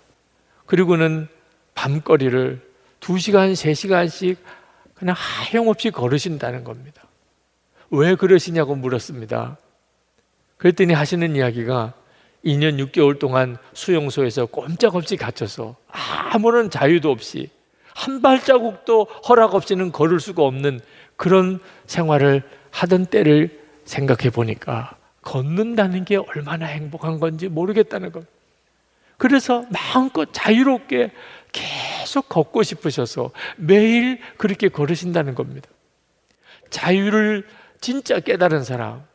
[0.66, 1.28] 그리고는
[1.76, 2.62] 밤거리를
[3.00, 4.38] 2시간, 3시간씩
[5.04, 7.04] 그냥 하염없이 걸으신다는 겁니다.
[7.90, 9.58] 왜 그러시냐고 물었습니다.
[10.56, 11.94] 그랬더니 하시는 이야기가
[12.46, 17.50] 2년 6개월 동안 수용소에서 꼼짝없이 갇혀서 아무런 자유도 없이
[17.94, 20.80] 한 발자국도 허락 없이는 걸을 수가 없는
[21.18, 28.26] 그런 생활을 하던 때를 생각해 보니까 걷는다는 게 얼마나 행복한 건지 모르겠다는 것.
[29.18, 31.12] 그래서 마음껏 자유롭게
[31.54, 35.70] 계속 걷고 싶으셔서 매일 그렇게 걸으신다는 겁니다.
[36.70, 37.48] 자유를
[37.80, 39.06] 진짜 깨달은 사람,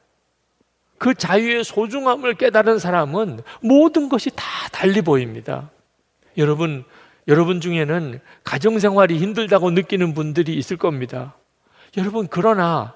[0.97, 5.71] 그 자유의 소중함을 깨달은 사람은 모든 것이 다 달리 보입니다.
[6.37, 6.85] 여러분,
[7.27, 11.37] 여러분 중에는 가정생활이 힘들다고 느끼는 분들이 있을 겁니다.
[11.97, 12.95] 여러분, 그러나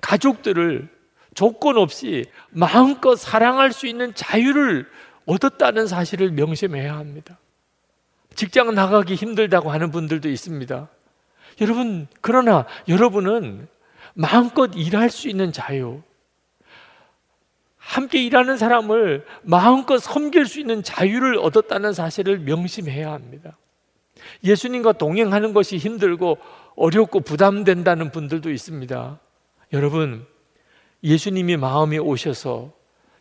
[0.00, 0.88] 가족들을
[1.34, 4.88] 조건 없이 마음껏 사랑할 수 있는 자유를
[5.26, 7.38] 얻었다는 사실을 명심해야 합니다.
[8.38, 10.88] 직장 나가기 힘들다고 하는 분들도 있습니다.
[11.60, 13.66] 여러분, 그러나 여러분은
[14.14, 16.02] 마음껏 일할 수 있는 자유,
[17.78, 23.58] 함께 일하는 사람을 마음껏 섬길 수 있는 자유를 얻었다는 사실을 명심해야 합니다.
[24.44, 26.38] 예수님과 동행하는 것이 힘들고
[26.76, 29.18] 어렵고 부담된다는 분들도 있습니다.
[29.72, 30.24] 여러분,
[31.02, 32.72] 예수님이 마음이 오셔서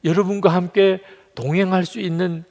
[0.03, 1.01] 여러분과 함께
[1.33, 2.45] 동행할 수 있는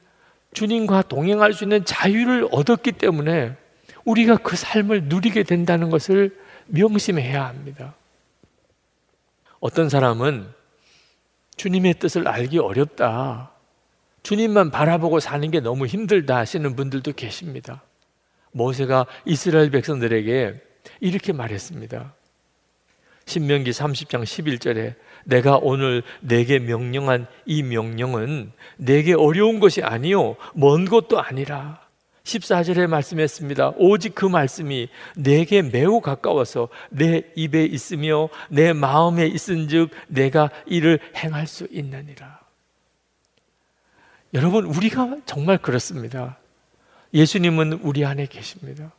[0.57, 3.55] 주님과 동행할 수 있는 자유를 얻었기 때문에
[4.05, 6.35] 우리가 그 삶을 누리게 된다는 것을
[6.65, 7.93] 명심해야 합니다.
[9.59, 10.47] 어떤 사람은
[11.57, 13.51] 주님의 뜻을 알기 어렵다.
[14.23, 17.83] 주님만 바라보고 사는 게 너무 힘들다 하시는 분들도 계십니다.
[18.51, 20.59] 모세가 이스라엘 백성들에게
[21.01, 22.15] 이렇게 말했습니다.
[23.27, 24.95] 신명기 30장 11절에
[25.27, 31.81] 내가 오늘 내게 명령한 이 명령은 내게 어려운 것이 아니요 먼 것도 아니라
[32.23, 33.73] 14절에 말씀했습니다.
[33.77, 41.47] 오직 그 말씀이 내게 매우 가까워서 내 입에 있으며 내 마음에 있은즉 내가 이를 행할
[41.47, 42.39] 수 있느니라.
[44.33, 46.37] 여러분 우리가 정말 그렇습니다.
[47.13, 48.91] 예수님은 우리 안에 계십니다.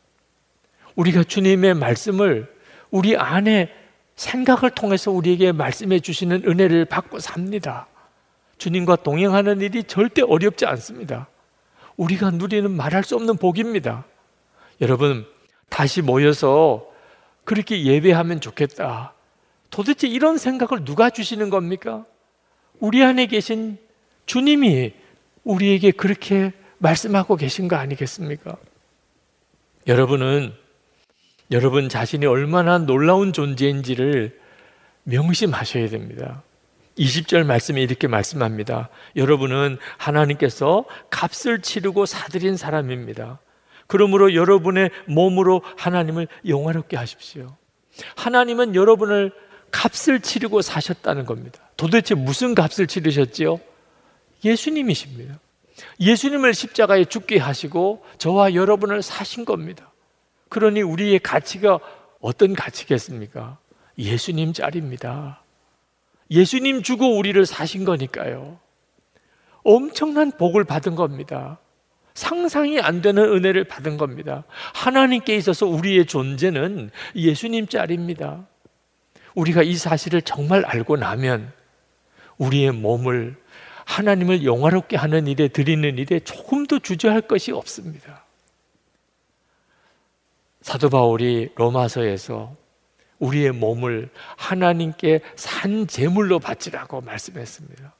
[0.95, 2.51] 우리가 주님의 말씀을
[2.89, 3.71] 우리 안에
[4.19, 7.87] 생각을 통해서 우리에게 말씀해 주시는 은혜를 받고 삽니다.
[8.57, 11.29] 주님과 동행하는 일이 절대 어렵지 않습니다.
[11.95, 14.03] 우리가 누리는 말할 수 없는 복입니다.
[14.81, 15.25] 여러분,
[15.69, 16.85] 다시 모여서
[17.45, 19.13] 그렇게 예배하면 좋겠다.
[19.69, 22.05] 도대체 이런 생각을 누가 주시는 겁니까?
[22.81, 23.77] 우리 안에 계신
[24.25, 24.93] 주님이
[25.45, 28.57] 우리에게 그렇게 말씀하고 계신 거 아니겠습니까?
[29.87, 30.53] 여러분은
[31.51, 34.39] 여러분 자신이 얼마나 놀라운 존재인지를
[35.03, 36.43] 명심하셔야 됩니다.
[36.97, 38.89] 20절 말씀에 이렇게 말씀합니다.
[39.15, 43.39] 여러분은 하나님께서 값을 치르고 사들인 사람입니다.
[43.87, 47.55] 그러므로 여러분의 몸으로 하나님을 영화롭게 하십시오.
[48.15, 49.31] 하나님은 여러분을
[49.71, 51.59] 값을 치르고 사셨다는 겁니다.
[51.77, 53.59] 도대체 무슨 값을 치르셨지요?
[54.43, 55.39] 예수님이십니다.
[55.99, 59.88] 예수님을 십자가에 죽게 하시고 저와 여러분을 사신 겁니다.
[60.49, 61.79] 그러니 우리의 가치가
[62.19, 63.57] 어떤 가치겠습니까?
[63.97, 65.41] 예수님 짤입니다.
[66.31, 68.59] 예수님 주고 우리를 사신 거니까요.
[69.63, 71.59] 엄청난 복을 받은 겁니다.
[72.13, 74.43] 상상이 안 되는 은혜를 받은 겁니다.
[74.73, 78.47] 하나님께 있어서 우리의 존재는 예수님 짤입니다.
[79.35, 81.53] 우리가 이 사실을 정말 알고 나면
[82.37, 83.37] 우리의 몸을
[83.85, 88.25] 하나님을 영화롭게 하는 일에 드리는 일에 조금도 주저할 것이 없습니다.
[90.69, 92.53] 사도 바울이 로마서에서
[93.17, 97.91] 우리의 몸을 하나님께 산 제물로 바치라고 말씀했습니다.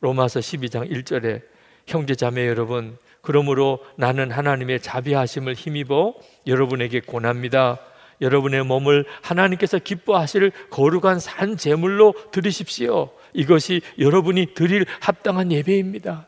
[0.00, 1.42] 로마서 12장 1절에
[1.86, 6.14] 형제 자매 여러분 그러므로 나는 하나님의 자비하심을 힘입어
[6.46, 7.78] 여러분에게 권합니다.
[8.22, 13.10] 여러분의 몸을 하나님께서 기뻐하실 거룩한 산 제물로 드리십시오.
[13.34, 16.26] 이것이 여러분이 드릴 합당한 예배입니다.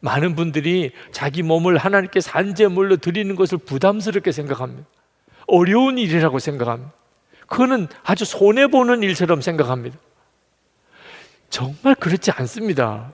[0.00, 4.86] 많은 분들이 자기 몸을 하나님께 산 제물로 드리는 것을 부담스럽게 생각합니다.
[5.46, 6.92] 어려운 일이라고 생각합니다.
[7.46, 9.98] 그거는 아주 손해보는 일처럼 생각합니다.
[11.50, 13.12] 정말 그렇지 않습니다.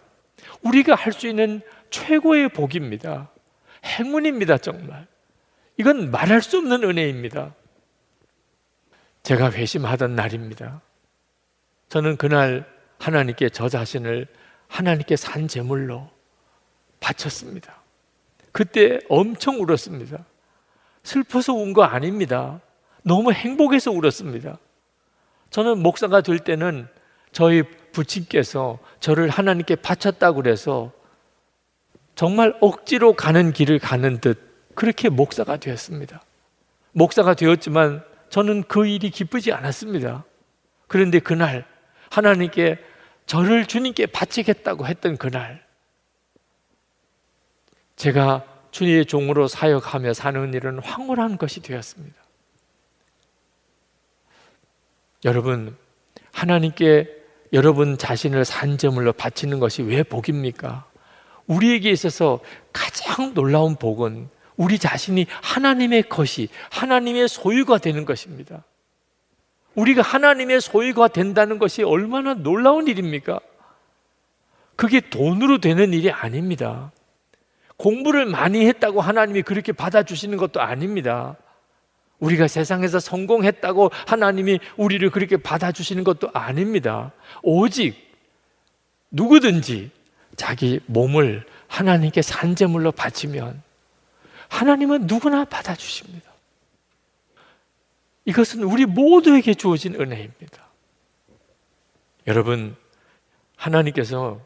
[0.63, 1.61] 우리가 할 수 있는
[1.91, 3.31] 최고의 복입니다.
[3.85, 5.07] 행운입니다, 정말.
[5.77, 7.55] 이건 말할 수 없는 은혜입니다.
[9.23, 10.81] 제가 회심하던 날입니다.
[11.89, 12.67] 저는 그날
[12.99, 14.27] 하나님께 저 자신을
[14.69, 16.09] 하나님께 산 제물로
[17.01, 17.81] 바쳤습니다.
[18.53, 20.25] 그때 엄청 울었습니다.
[21.03, 22.61] 슬퍼서 운 거 아닙니다.
[23.03, 24.59] 너무 행복해서 울었습니다.
[25.51, 26.89] 저는 목사가 될 때는
[27.33, 30.93] 저희 부친께서 저를 하나님께 바쳤다고 그래서
[32.15, 34.39] 정말 억지로 가는 길을 가는 듯
[34.75, 36.23] 그렇게 목사가 되었습니다.
[36.93, 40.25] 목사가 되었지만 저는 그 일이 기쁘지 않았습니다.
[40.87, 41.65] 그런데 그날
[42.11, 42.79] 하나님께
[43.27, 45.65] 저를 주님께 바치겠다고 했던 그날
[47.97, 52.17] 제가 주님의 종으로 사역하며 사는 일은 황홀한 것이 되었습니다.
[55.25, 55.77] 여러분,
[56.33, 57.21] 하나님께
[57.53, 60.87] 여러분 자신을 산재물로 바치는 것이 왜 복입니까?
[61.47, 62.41] 우리에게 있어서
[62.73, 68.65] 가장 놀라운 복은 우리 자신이 하나님의 것이 하나님의 소유가 되는 것입니다.
[69.75, 73.41] 우리가 하나님의 소유가 된다는 것이 얼마나 놀라운 일입니까?
[74.77, 76.93] 그게 돈으로 되는 일이 아닙니다.
[77.81, 81.37] 공부를 많이 했다고 하나님이 그렇게 받아주시는 것도 아닙니다.
[82.19, 87.13] 우리가 세상에서 성공했다고 하나님이 우리를 그렇게 받아주시는 것도 아닙니다.
[87.43, 87.97] 오직
[89.11, 89.91] 누구든지
[90.37, 93.63] 자기 몸을 하나님께 산재물로 바치면
[94.49, 96.31] 하나님은 누구나 받아주십니다.
[98.27, 100.67] 이것은 우리 모두에게 주어진 은혜입니다.
[102.27, 102.77] 여러분,
[103.57, 104.39] 하나님께서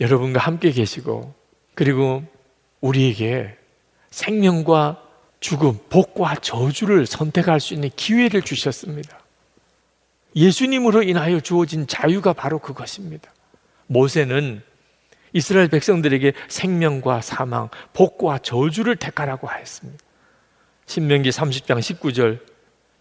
[0.00, 1.32] 여러분과 함께 계시고,
[1.74, 2.24] 그리고
[2.80, 3.56] 우리에게
[4.10, 5.02] 생명과
[5.40, 9.18] 죽음, 복과 저주를 선택할 수 있는 기회를 주셨습니다.
[10.34, 13.32] 예수님으로 인하여 주어진 자유가 바로 그것입니다.
[13.86, 14.62] 모세는
[15.32, 20.04] 이스라엘 백성들에게 생명과 사망, 복과 저주를 택하라고 하였습니다.
[20.86, 22.40] 신명기 30장 19절,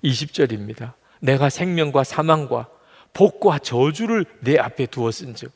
[0.04, 0.94] 20절입니다.
[1.20, 2.68] 내가 생명과 사망과
[3.14, 5.52] 복과 저주를 내 앞에 두었은즉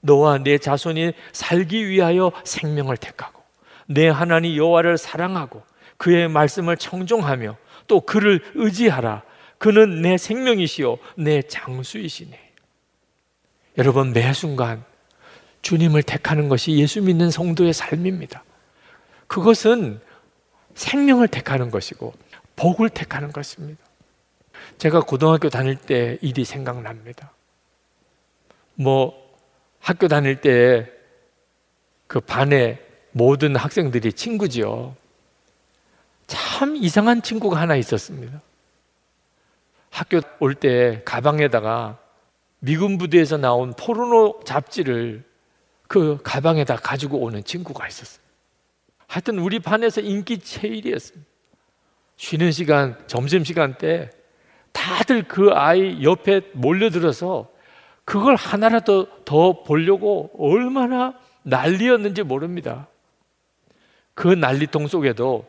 [0.00, 3.37] 너와 내 자손이 살기 위하여 생명을 택하고
[3.88, 5.62] 내 하나님 여호와를 사랑하고
[5.96, 9.22] 그의 말씀을 청종하며 또 그를 의지하라.
[9.58, 12.52] 그는 내 생명이시요 내 장수이시네.
[13.78, 14.84] 여러분 매 순간
[15.62, 18.44] 주님을 택하는 것이 예수 믿는 성도의 삶입니다.
[19.26, 20.00] 그것은
[20.74, 22.14] 생명을 택하는 것이고
[22.54, 23.80] 복을 택하는 것입니다.
[24.78, 27.32] 제가 고등학교 다닐 때 일이 생각납니다.
[28.74, 29.14] 뭐
[29.80, 30.98] 학교 다닐 때
[32.08, 32.80] 그 반에
[33.18, 34.94] 모든 학생들이 친구지요.
[36.28, 38.40] 참 이상한 친구가 하나 있었습니다.
[39.90, 41.98] 학교 올 때 가방에다가
[42.60, 45.24] 미군 부대에서 나온 포르노 잡지를
[45.88, 48.22] 그 가방에다 가지고 오는 친구가 있었어요.
[49.06, 51.26] 하여튼 우리 반에서 인기 제일이었습니다.
[52.16, 54.10] 쉬는 시간, 점심 시간 때
[54.72, 57.48] 다들 그 아이 옆에 몰려들어서
[58.04, 62.87] 그걸 하나라도 더 보려고 얼마나 난리였는지 모릅니다.
[64.18, 65.46] 그 난리통 속에도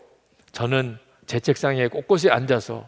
[0.52, 2.88] 저는 제 책상에 꼿꼿이 앉아서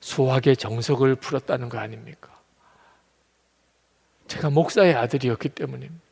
[0.00, 2.34] 수학의 정석을 풀었다는 거 아닙니까?
[4.26, 6.02] 제가 목사의 아들이었기 때문입니다.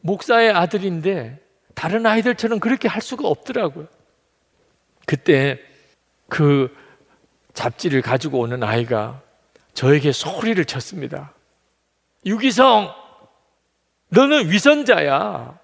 [0.00, 1.40] 목사의 아들인데
[1.76, 3.86] 다른 아이들처럼 그렇게 할 수가 없더라고요.
[5.06, 5.60] 그때
[6.28, 6.76] 그
[7.52, 9.22] 잡지를 가지고 오는 아이가
[9.74, 11.32] 저에게 소리를 쳤습니다.
[12.26, 12.92] 유기성,
[14.08, 15.62] 너는 위선자야.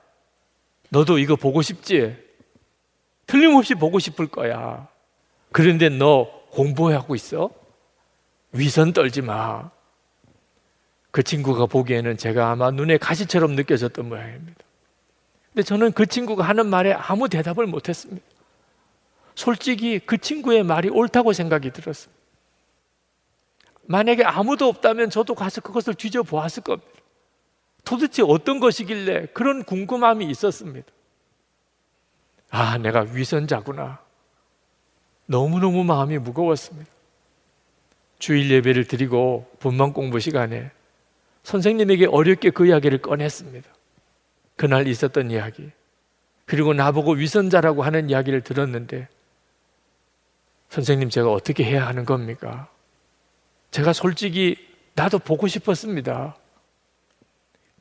[0.90, 2.16] 너도 이거 보고 싶지?
[3.26, 4.88] 틀림없이 보고 싶을 거야.
[5.52, 7.50] 그런데 너 공부하고 있어?
[8.52, 9.70] 위선 떨지 마.
[11.12, 14.64] 그 친구가 보기에는 제가 아마 눈에 가시처럼 느껴졌던 모양입니다.
[15.52, 18.24] 근데 저는 그 친구가 하는 말에 아무 대답을 못 했습니다.
[19.34, 22.20] 솔직히 그 친구의 말이 옳다고 생각이 들었습니다.
[23.86, 26.99] 만약에 아무도 없다면 저도 가서 그것을 뒤져보았을 겁니다.
[27.84, 30.86] 도대체 어떤 것이길래 그런 궁금함이 있었습니다.
[32.50, 34.00] 아, 내가 위선자구나.
[35.26, 36.90] 너무너무 마음이 무거웠습니다.
[38.18, 40.70] 주일 예배를 드리고 본방 공부 시간에
[41.44, 43.68] 선생님에게 어렵게 그 이야기를 꺼냈습니다.
[44.56, 45.70] 그날 있었던 이야기.
[46.44, 49.08] 그리고 나보고 위선자라고 하는 이야기를 들었는데
[50.68, 52.68] 선생님 제가 어떻게 해야 하는 겁니까?
[53.70, 54.56] 제가 솔직히
[54.94, 56.36] 나도 보고 싶었습니다.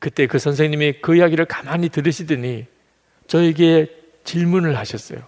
[0.00, 2.66] 그때 그 선생님이 그 이야기를 가만히 들으시더니
[3.28, 3.94] 저에게
[4.24, 5.20] 질문을 하셨어요.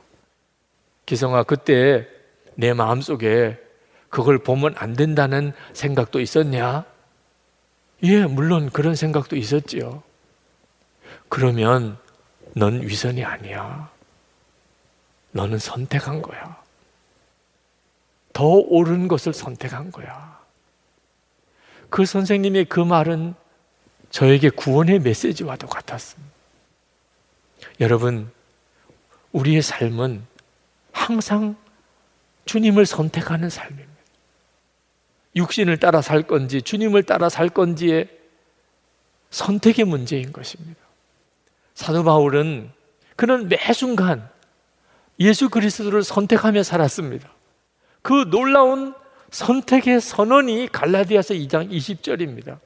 [1.07, 2.09] 기성아, 그때
[2.55, 3.59] 내 마음속에
[4.09, 6.85] 그걸 보면 안 된다는 생각도 있었냐?
[8.03, 10.03] 예, 물론 그런 생각도 있었지요.
[11.29, 11.99] 그러면
[12.55, 13.91] 넌 위선이 아니야.
[15.33, 16.63] 너는 선택한 거야.
[18.33, 20.41] 더 옳은 것을 선택한 거야.
[21.91, 23.35] 그 선생님의 그 말은
[24.13, 26.33] 저에게 구원의 메시지와도 같았습니다.
[27.81, 28.31] 여러분,
[29.33, 30.23] 우리의 삶은
[30.93, 31.57] 항상
[32.45, 33.91] 주님을 선택하는 삶입니다.
[35.35, 38.09] 육신을 따라 살 건지 주님을 따라 살 건지의
[39.31, 40.79] 선택의 문제인 것입니다.
[41.75, 42.71] 사도 바울은
[43.17, 44.29] 그는 매 순간
[45.21, 47.31] 예수 그리스도를 선택하며 살았습니다.
[48.03, 48.95] 그 놀라운
[49.31, 52.59] 선택의 선언이 갈라디아서 2장 20절입니다.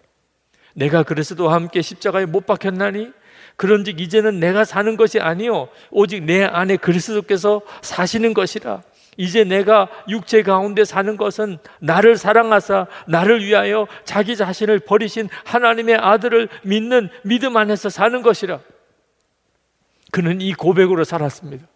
[0.76, 3.10] 내가 그리스도와 함께 십자가에 못 박혔나니
[3.56, 8.82] 그런즉 이제는 내가 사는 것이 아니요 오직 내 안에 그리스도께서 사시는 것이라
[9.16, 16.50] 이제 내가 육체 가운데 사는 것은 나를 사랑하사 나를 위하여 자기 자신을 버리신 하나님의 아들을
[16.62, 18.60] 믿는 믿음 안에서 사는 것이라
[20.12, 21.66] 그는 이 고백으로 살았습니다.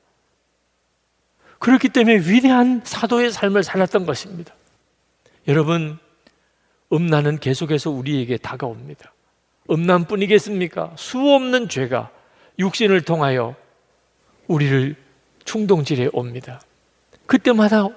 [1.58, 4.54] 그렇기 때문에 위대한 사도의 삶을 살았던 것입니다.
[5.46, 5.98] 여러분,
[6.92, 9.12] 음란은 계속해서 우리에게 다가옵니다.
[9.70, 10.92] 음란뿐이겠습니까?
[10.96, 12.10] 수 없는 죄가
[12.58, 13.54] 육신을 통하여
[14.48, 14.96] 우리를
[15.44, 16.60] 충동질해 옵니다.
[17.26, 17.88] 그때마다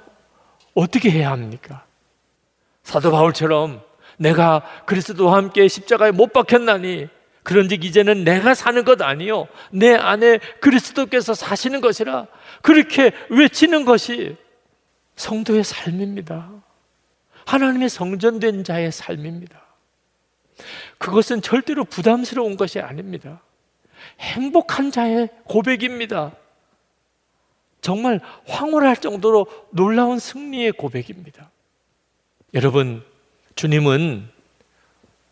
[0.76, 1.86] 어떻게 해야 합니까?
[2.84, 3.82] 사도 바울처럼
[4.18, 7.08] 내가 그리스도와 함께 십자가에 못 박혔나니
[7.44, 12.28] 그런즉 이제는 내가 사는 것 아니요 내 안에 그리스도께서 사시는 것이라
[12.62, 14.38] 그렇게 외치는 것이
[15.16, 16.50] 성도의 삶입니다.
[17.46, 19.62] 하나님의 성전된 자의 삶입니다.
[20.98, 23.42] 그것은 절대로 부담스러운 것이 아닙니다.
[24.20, 26.34] 행복한 자의 고백입니다.
[27.82, 31.52] 정말 황홀할 정도로 놀라운 승리의 고백입니다.
[32.54, 33.04] 여러분,
[33.56, 34.30] 주님은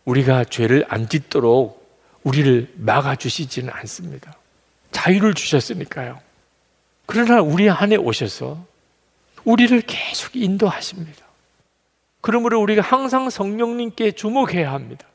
[0.06, 1.82] 우리가 죄를 안 짓도록
[2.24, 4.38] 우리를 막아주시지는 않습니다.
[4.92, 6.20] 자유를 주셨으니까요.
[7.06, 8.66] 그러나 우리 안에 오셔서
[9.44, 11.26] 우리를 계속 인도하십니다.
[12.22, 15.08] 그러므로 우리가 항상 성령님께 주목해야 합니다.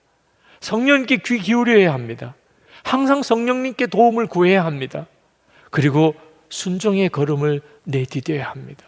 [0.60, 2.34] 성령님께 귀 기울여야 합니다.
[2.82, 5.06] 항상 성령님께 도움을 구해야 합니다.
[5.70, 6.14] 그리고
[6.48, 8.86] 순종의 걸음을 내디뎌야 합니다.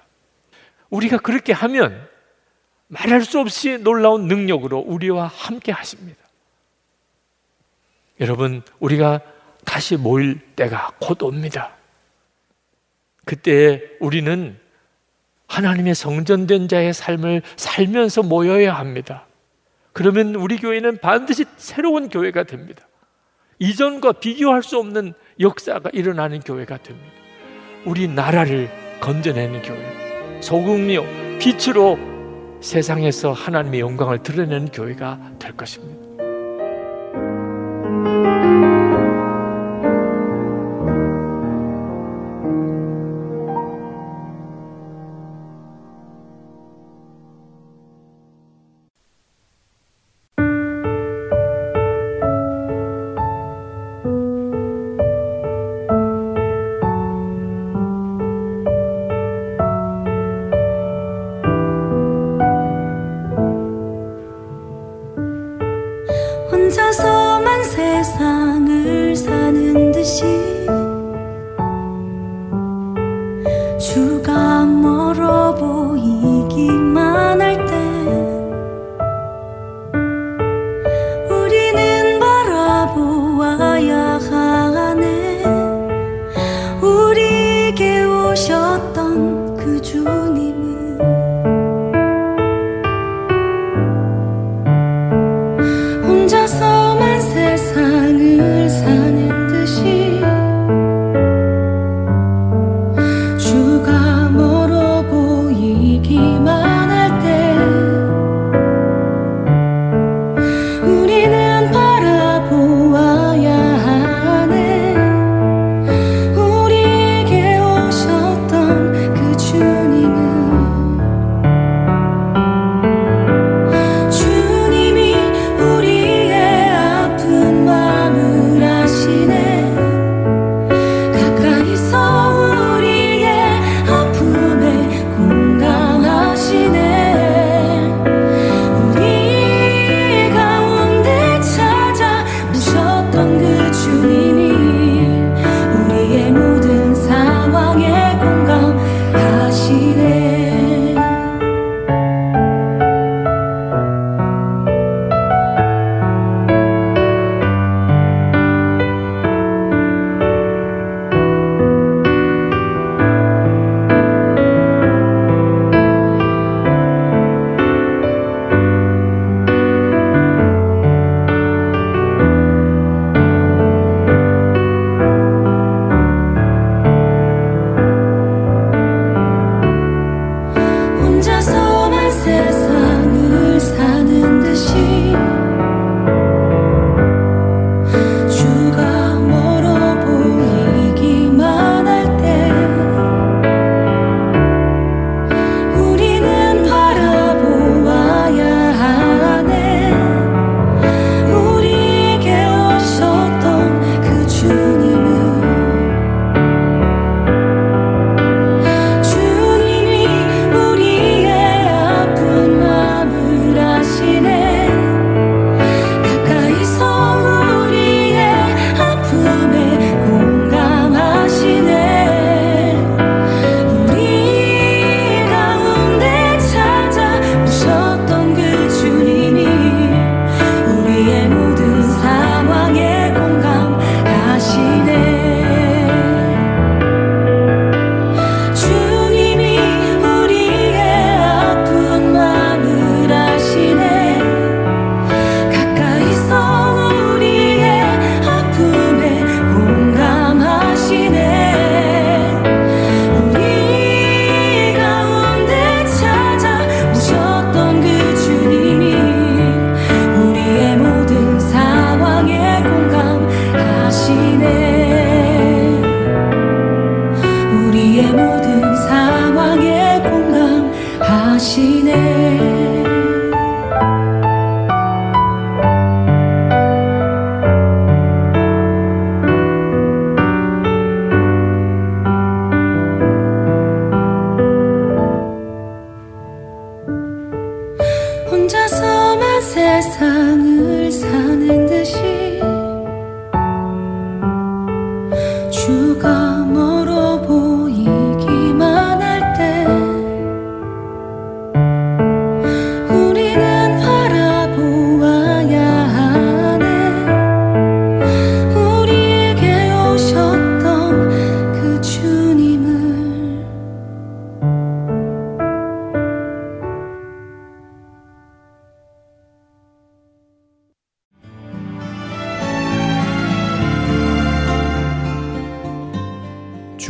[0.90, 2.08] 우리가 그렇게 하면
[2.88, 6.18] 말할 수 없이 놀라운 능력으로 우리와 함께 하십니다.
[8.20, 9.20] 여러분, 우리가
[9.64, 11.76] 다시 모일 때가 곧 옵니다.
[13.24, 14.58] 그때 우리는
[15.49, 19.26] 하나님의 성전된 자의 삶을 살면서 모여야 합니다.
[19.92, 22.86] 그러면 우리 교회는 반드시 새로운 교회가 됩니다.
[23.59, 27.11] 이전과 비교할 수 없는 역사가 일어나는 교회가 됩니다.
[27.84, 28.70] 우리 나라를
[29.01, 31.99] 건져내는 교회, 소금이요, 빛으로
[32.61, 36.09] 세상에서 하나님의 영광을 드러내는 교회가 될 것입니다.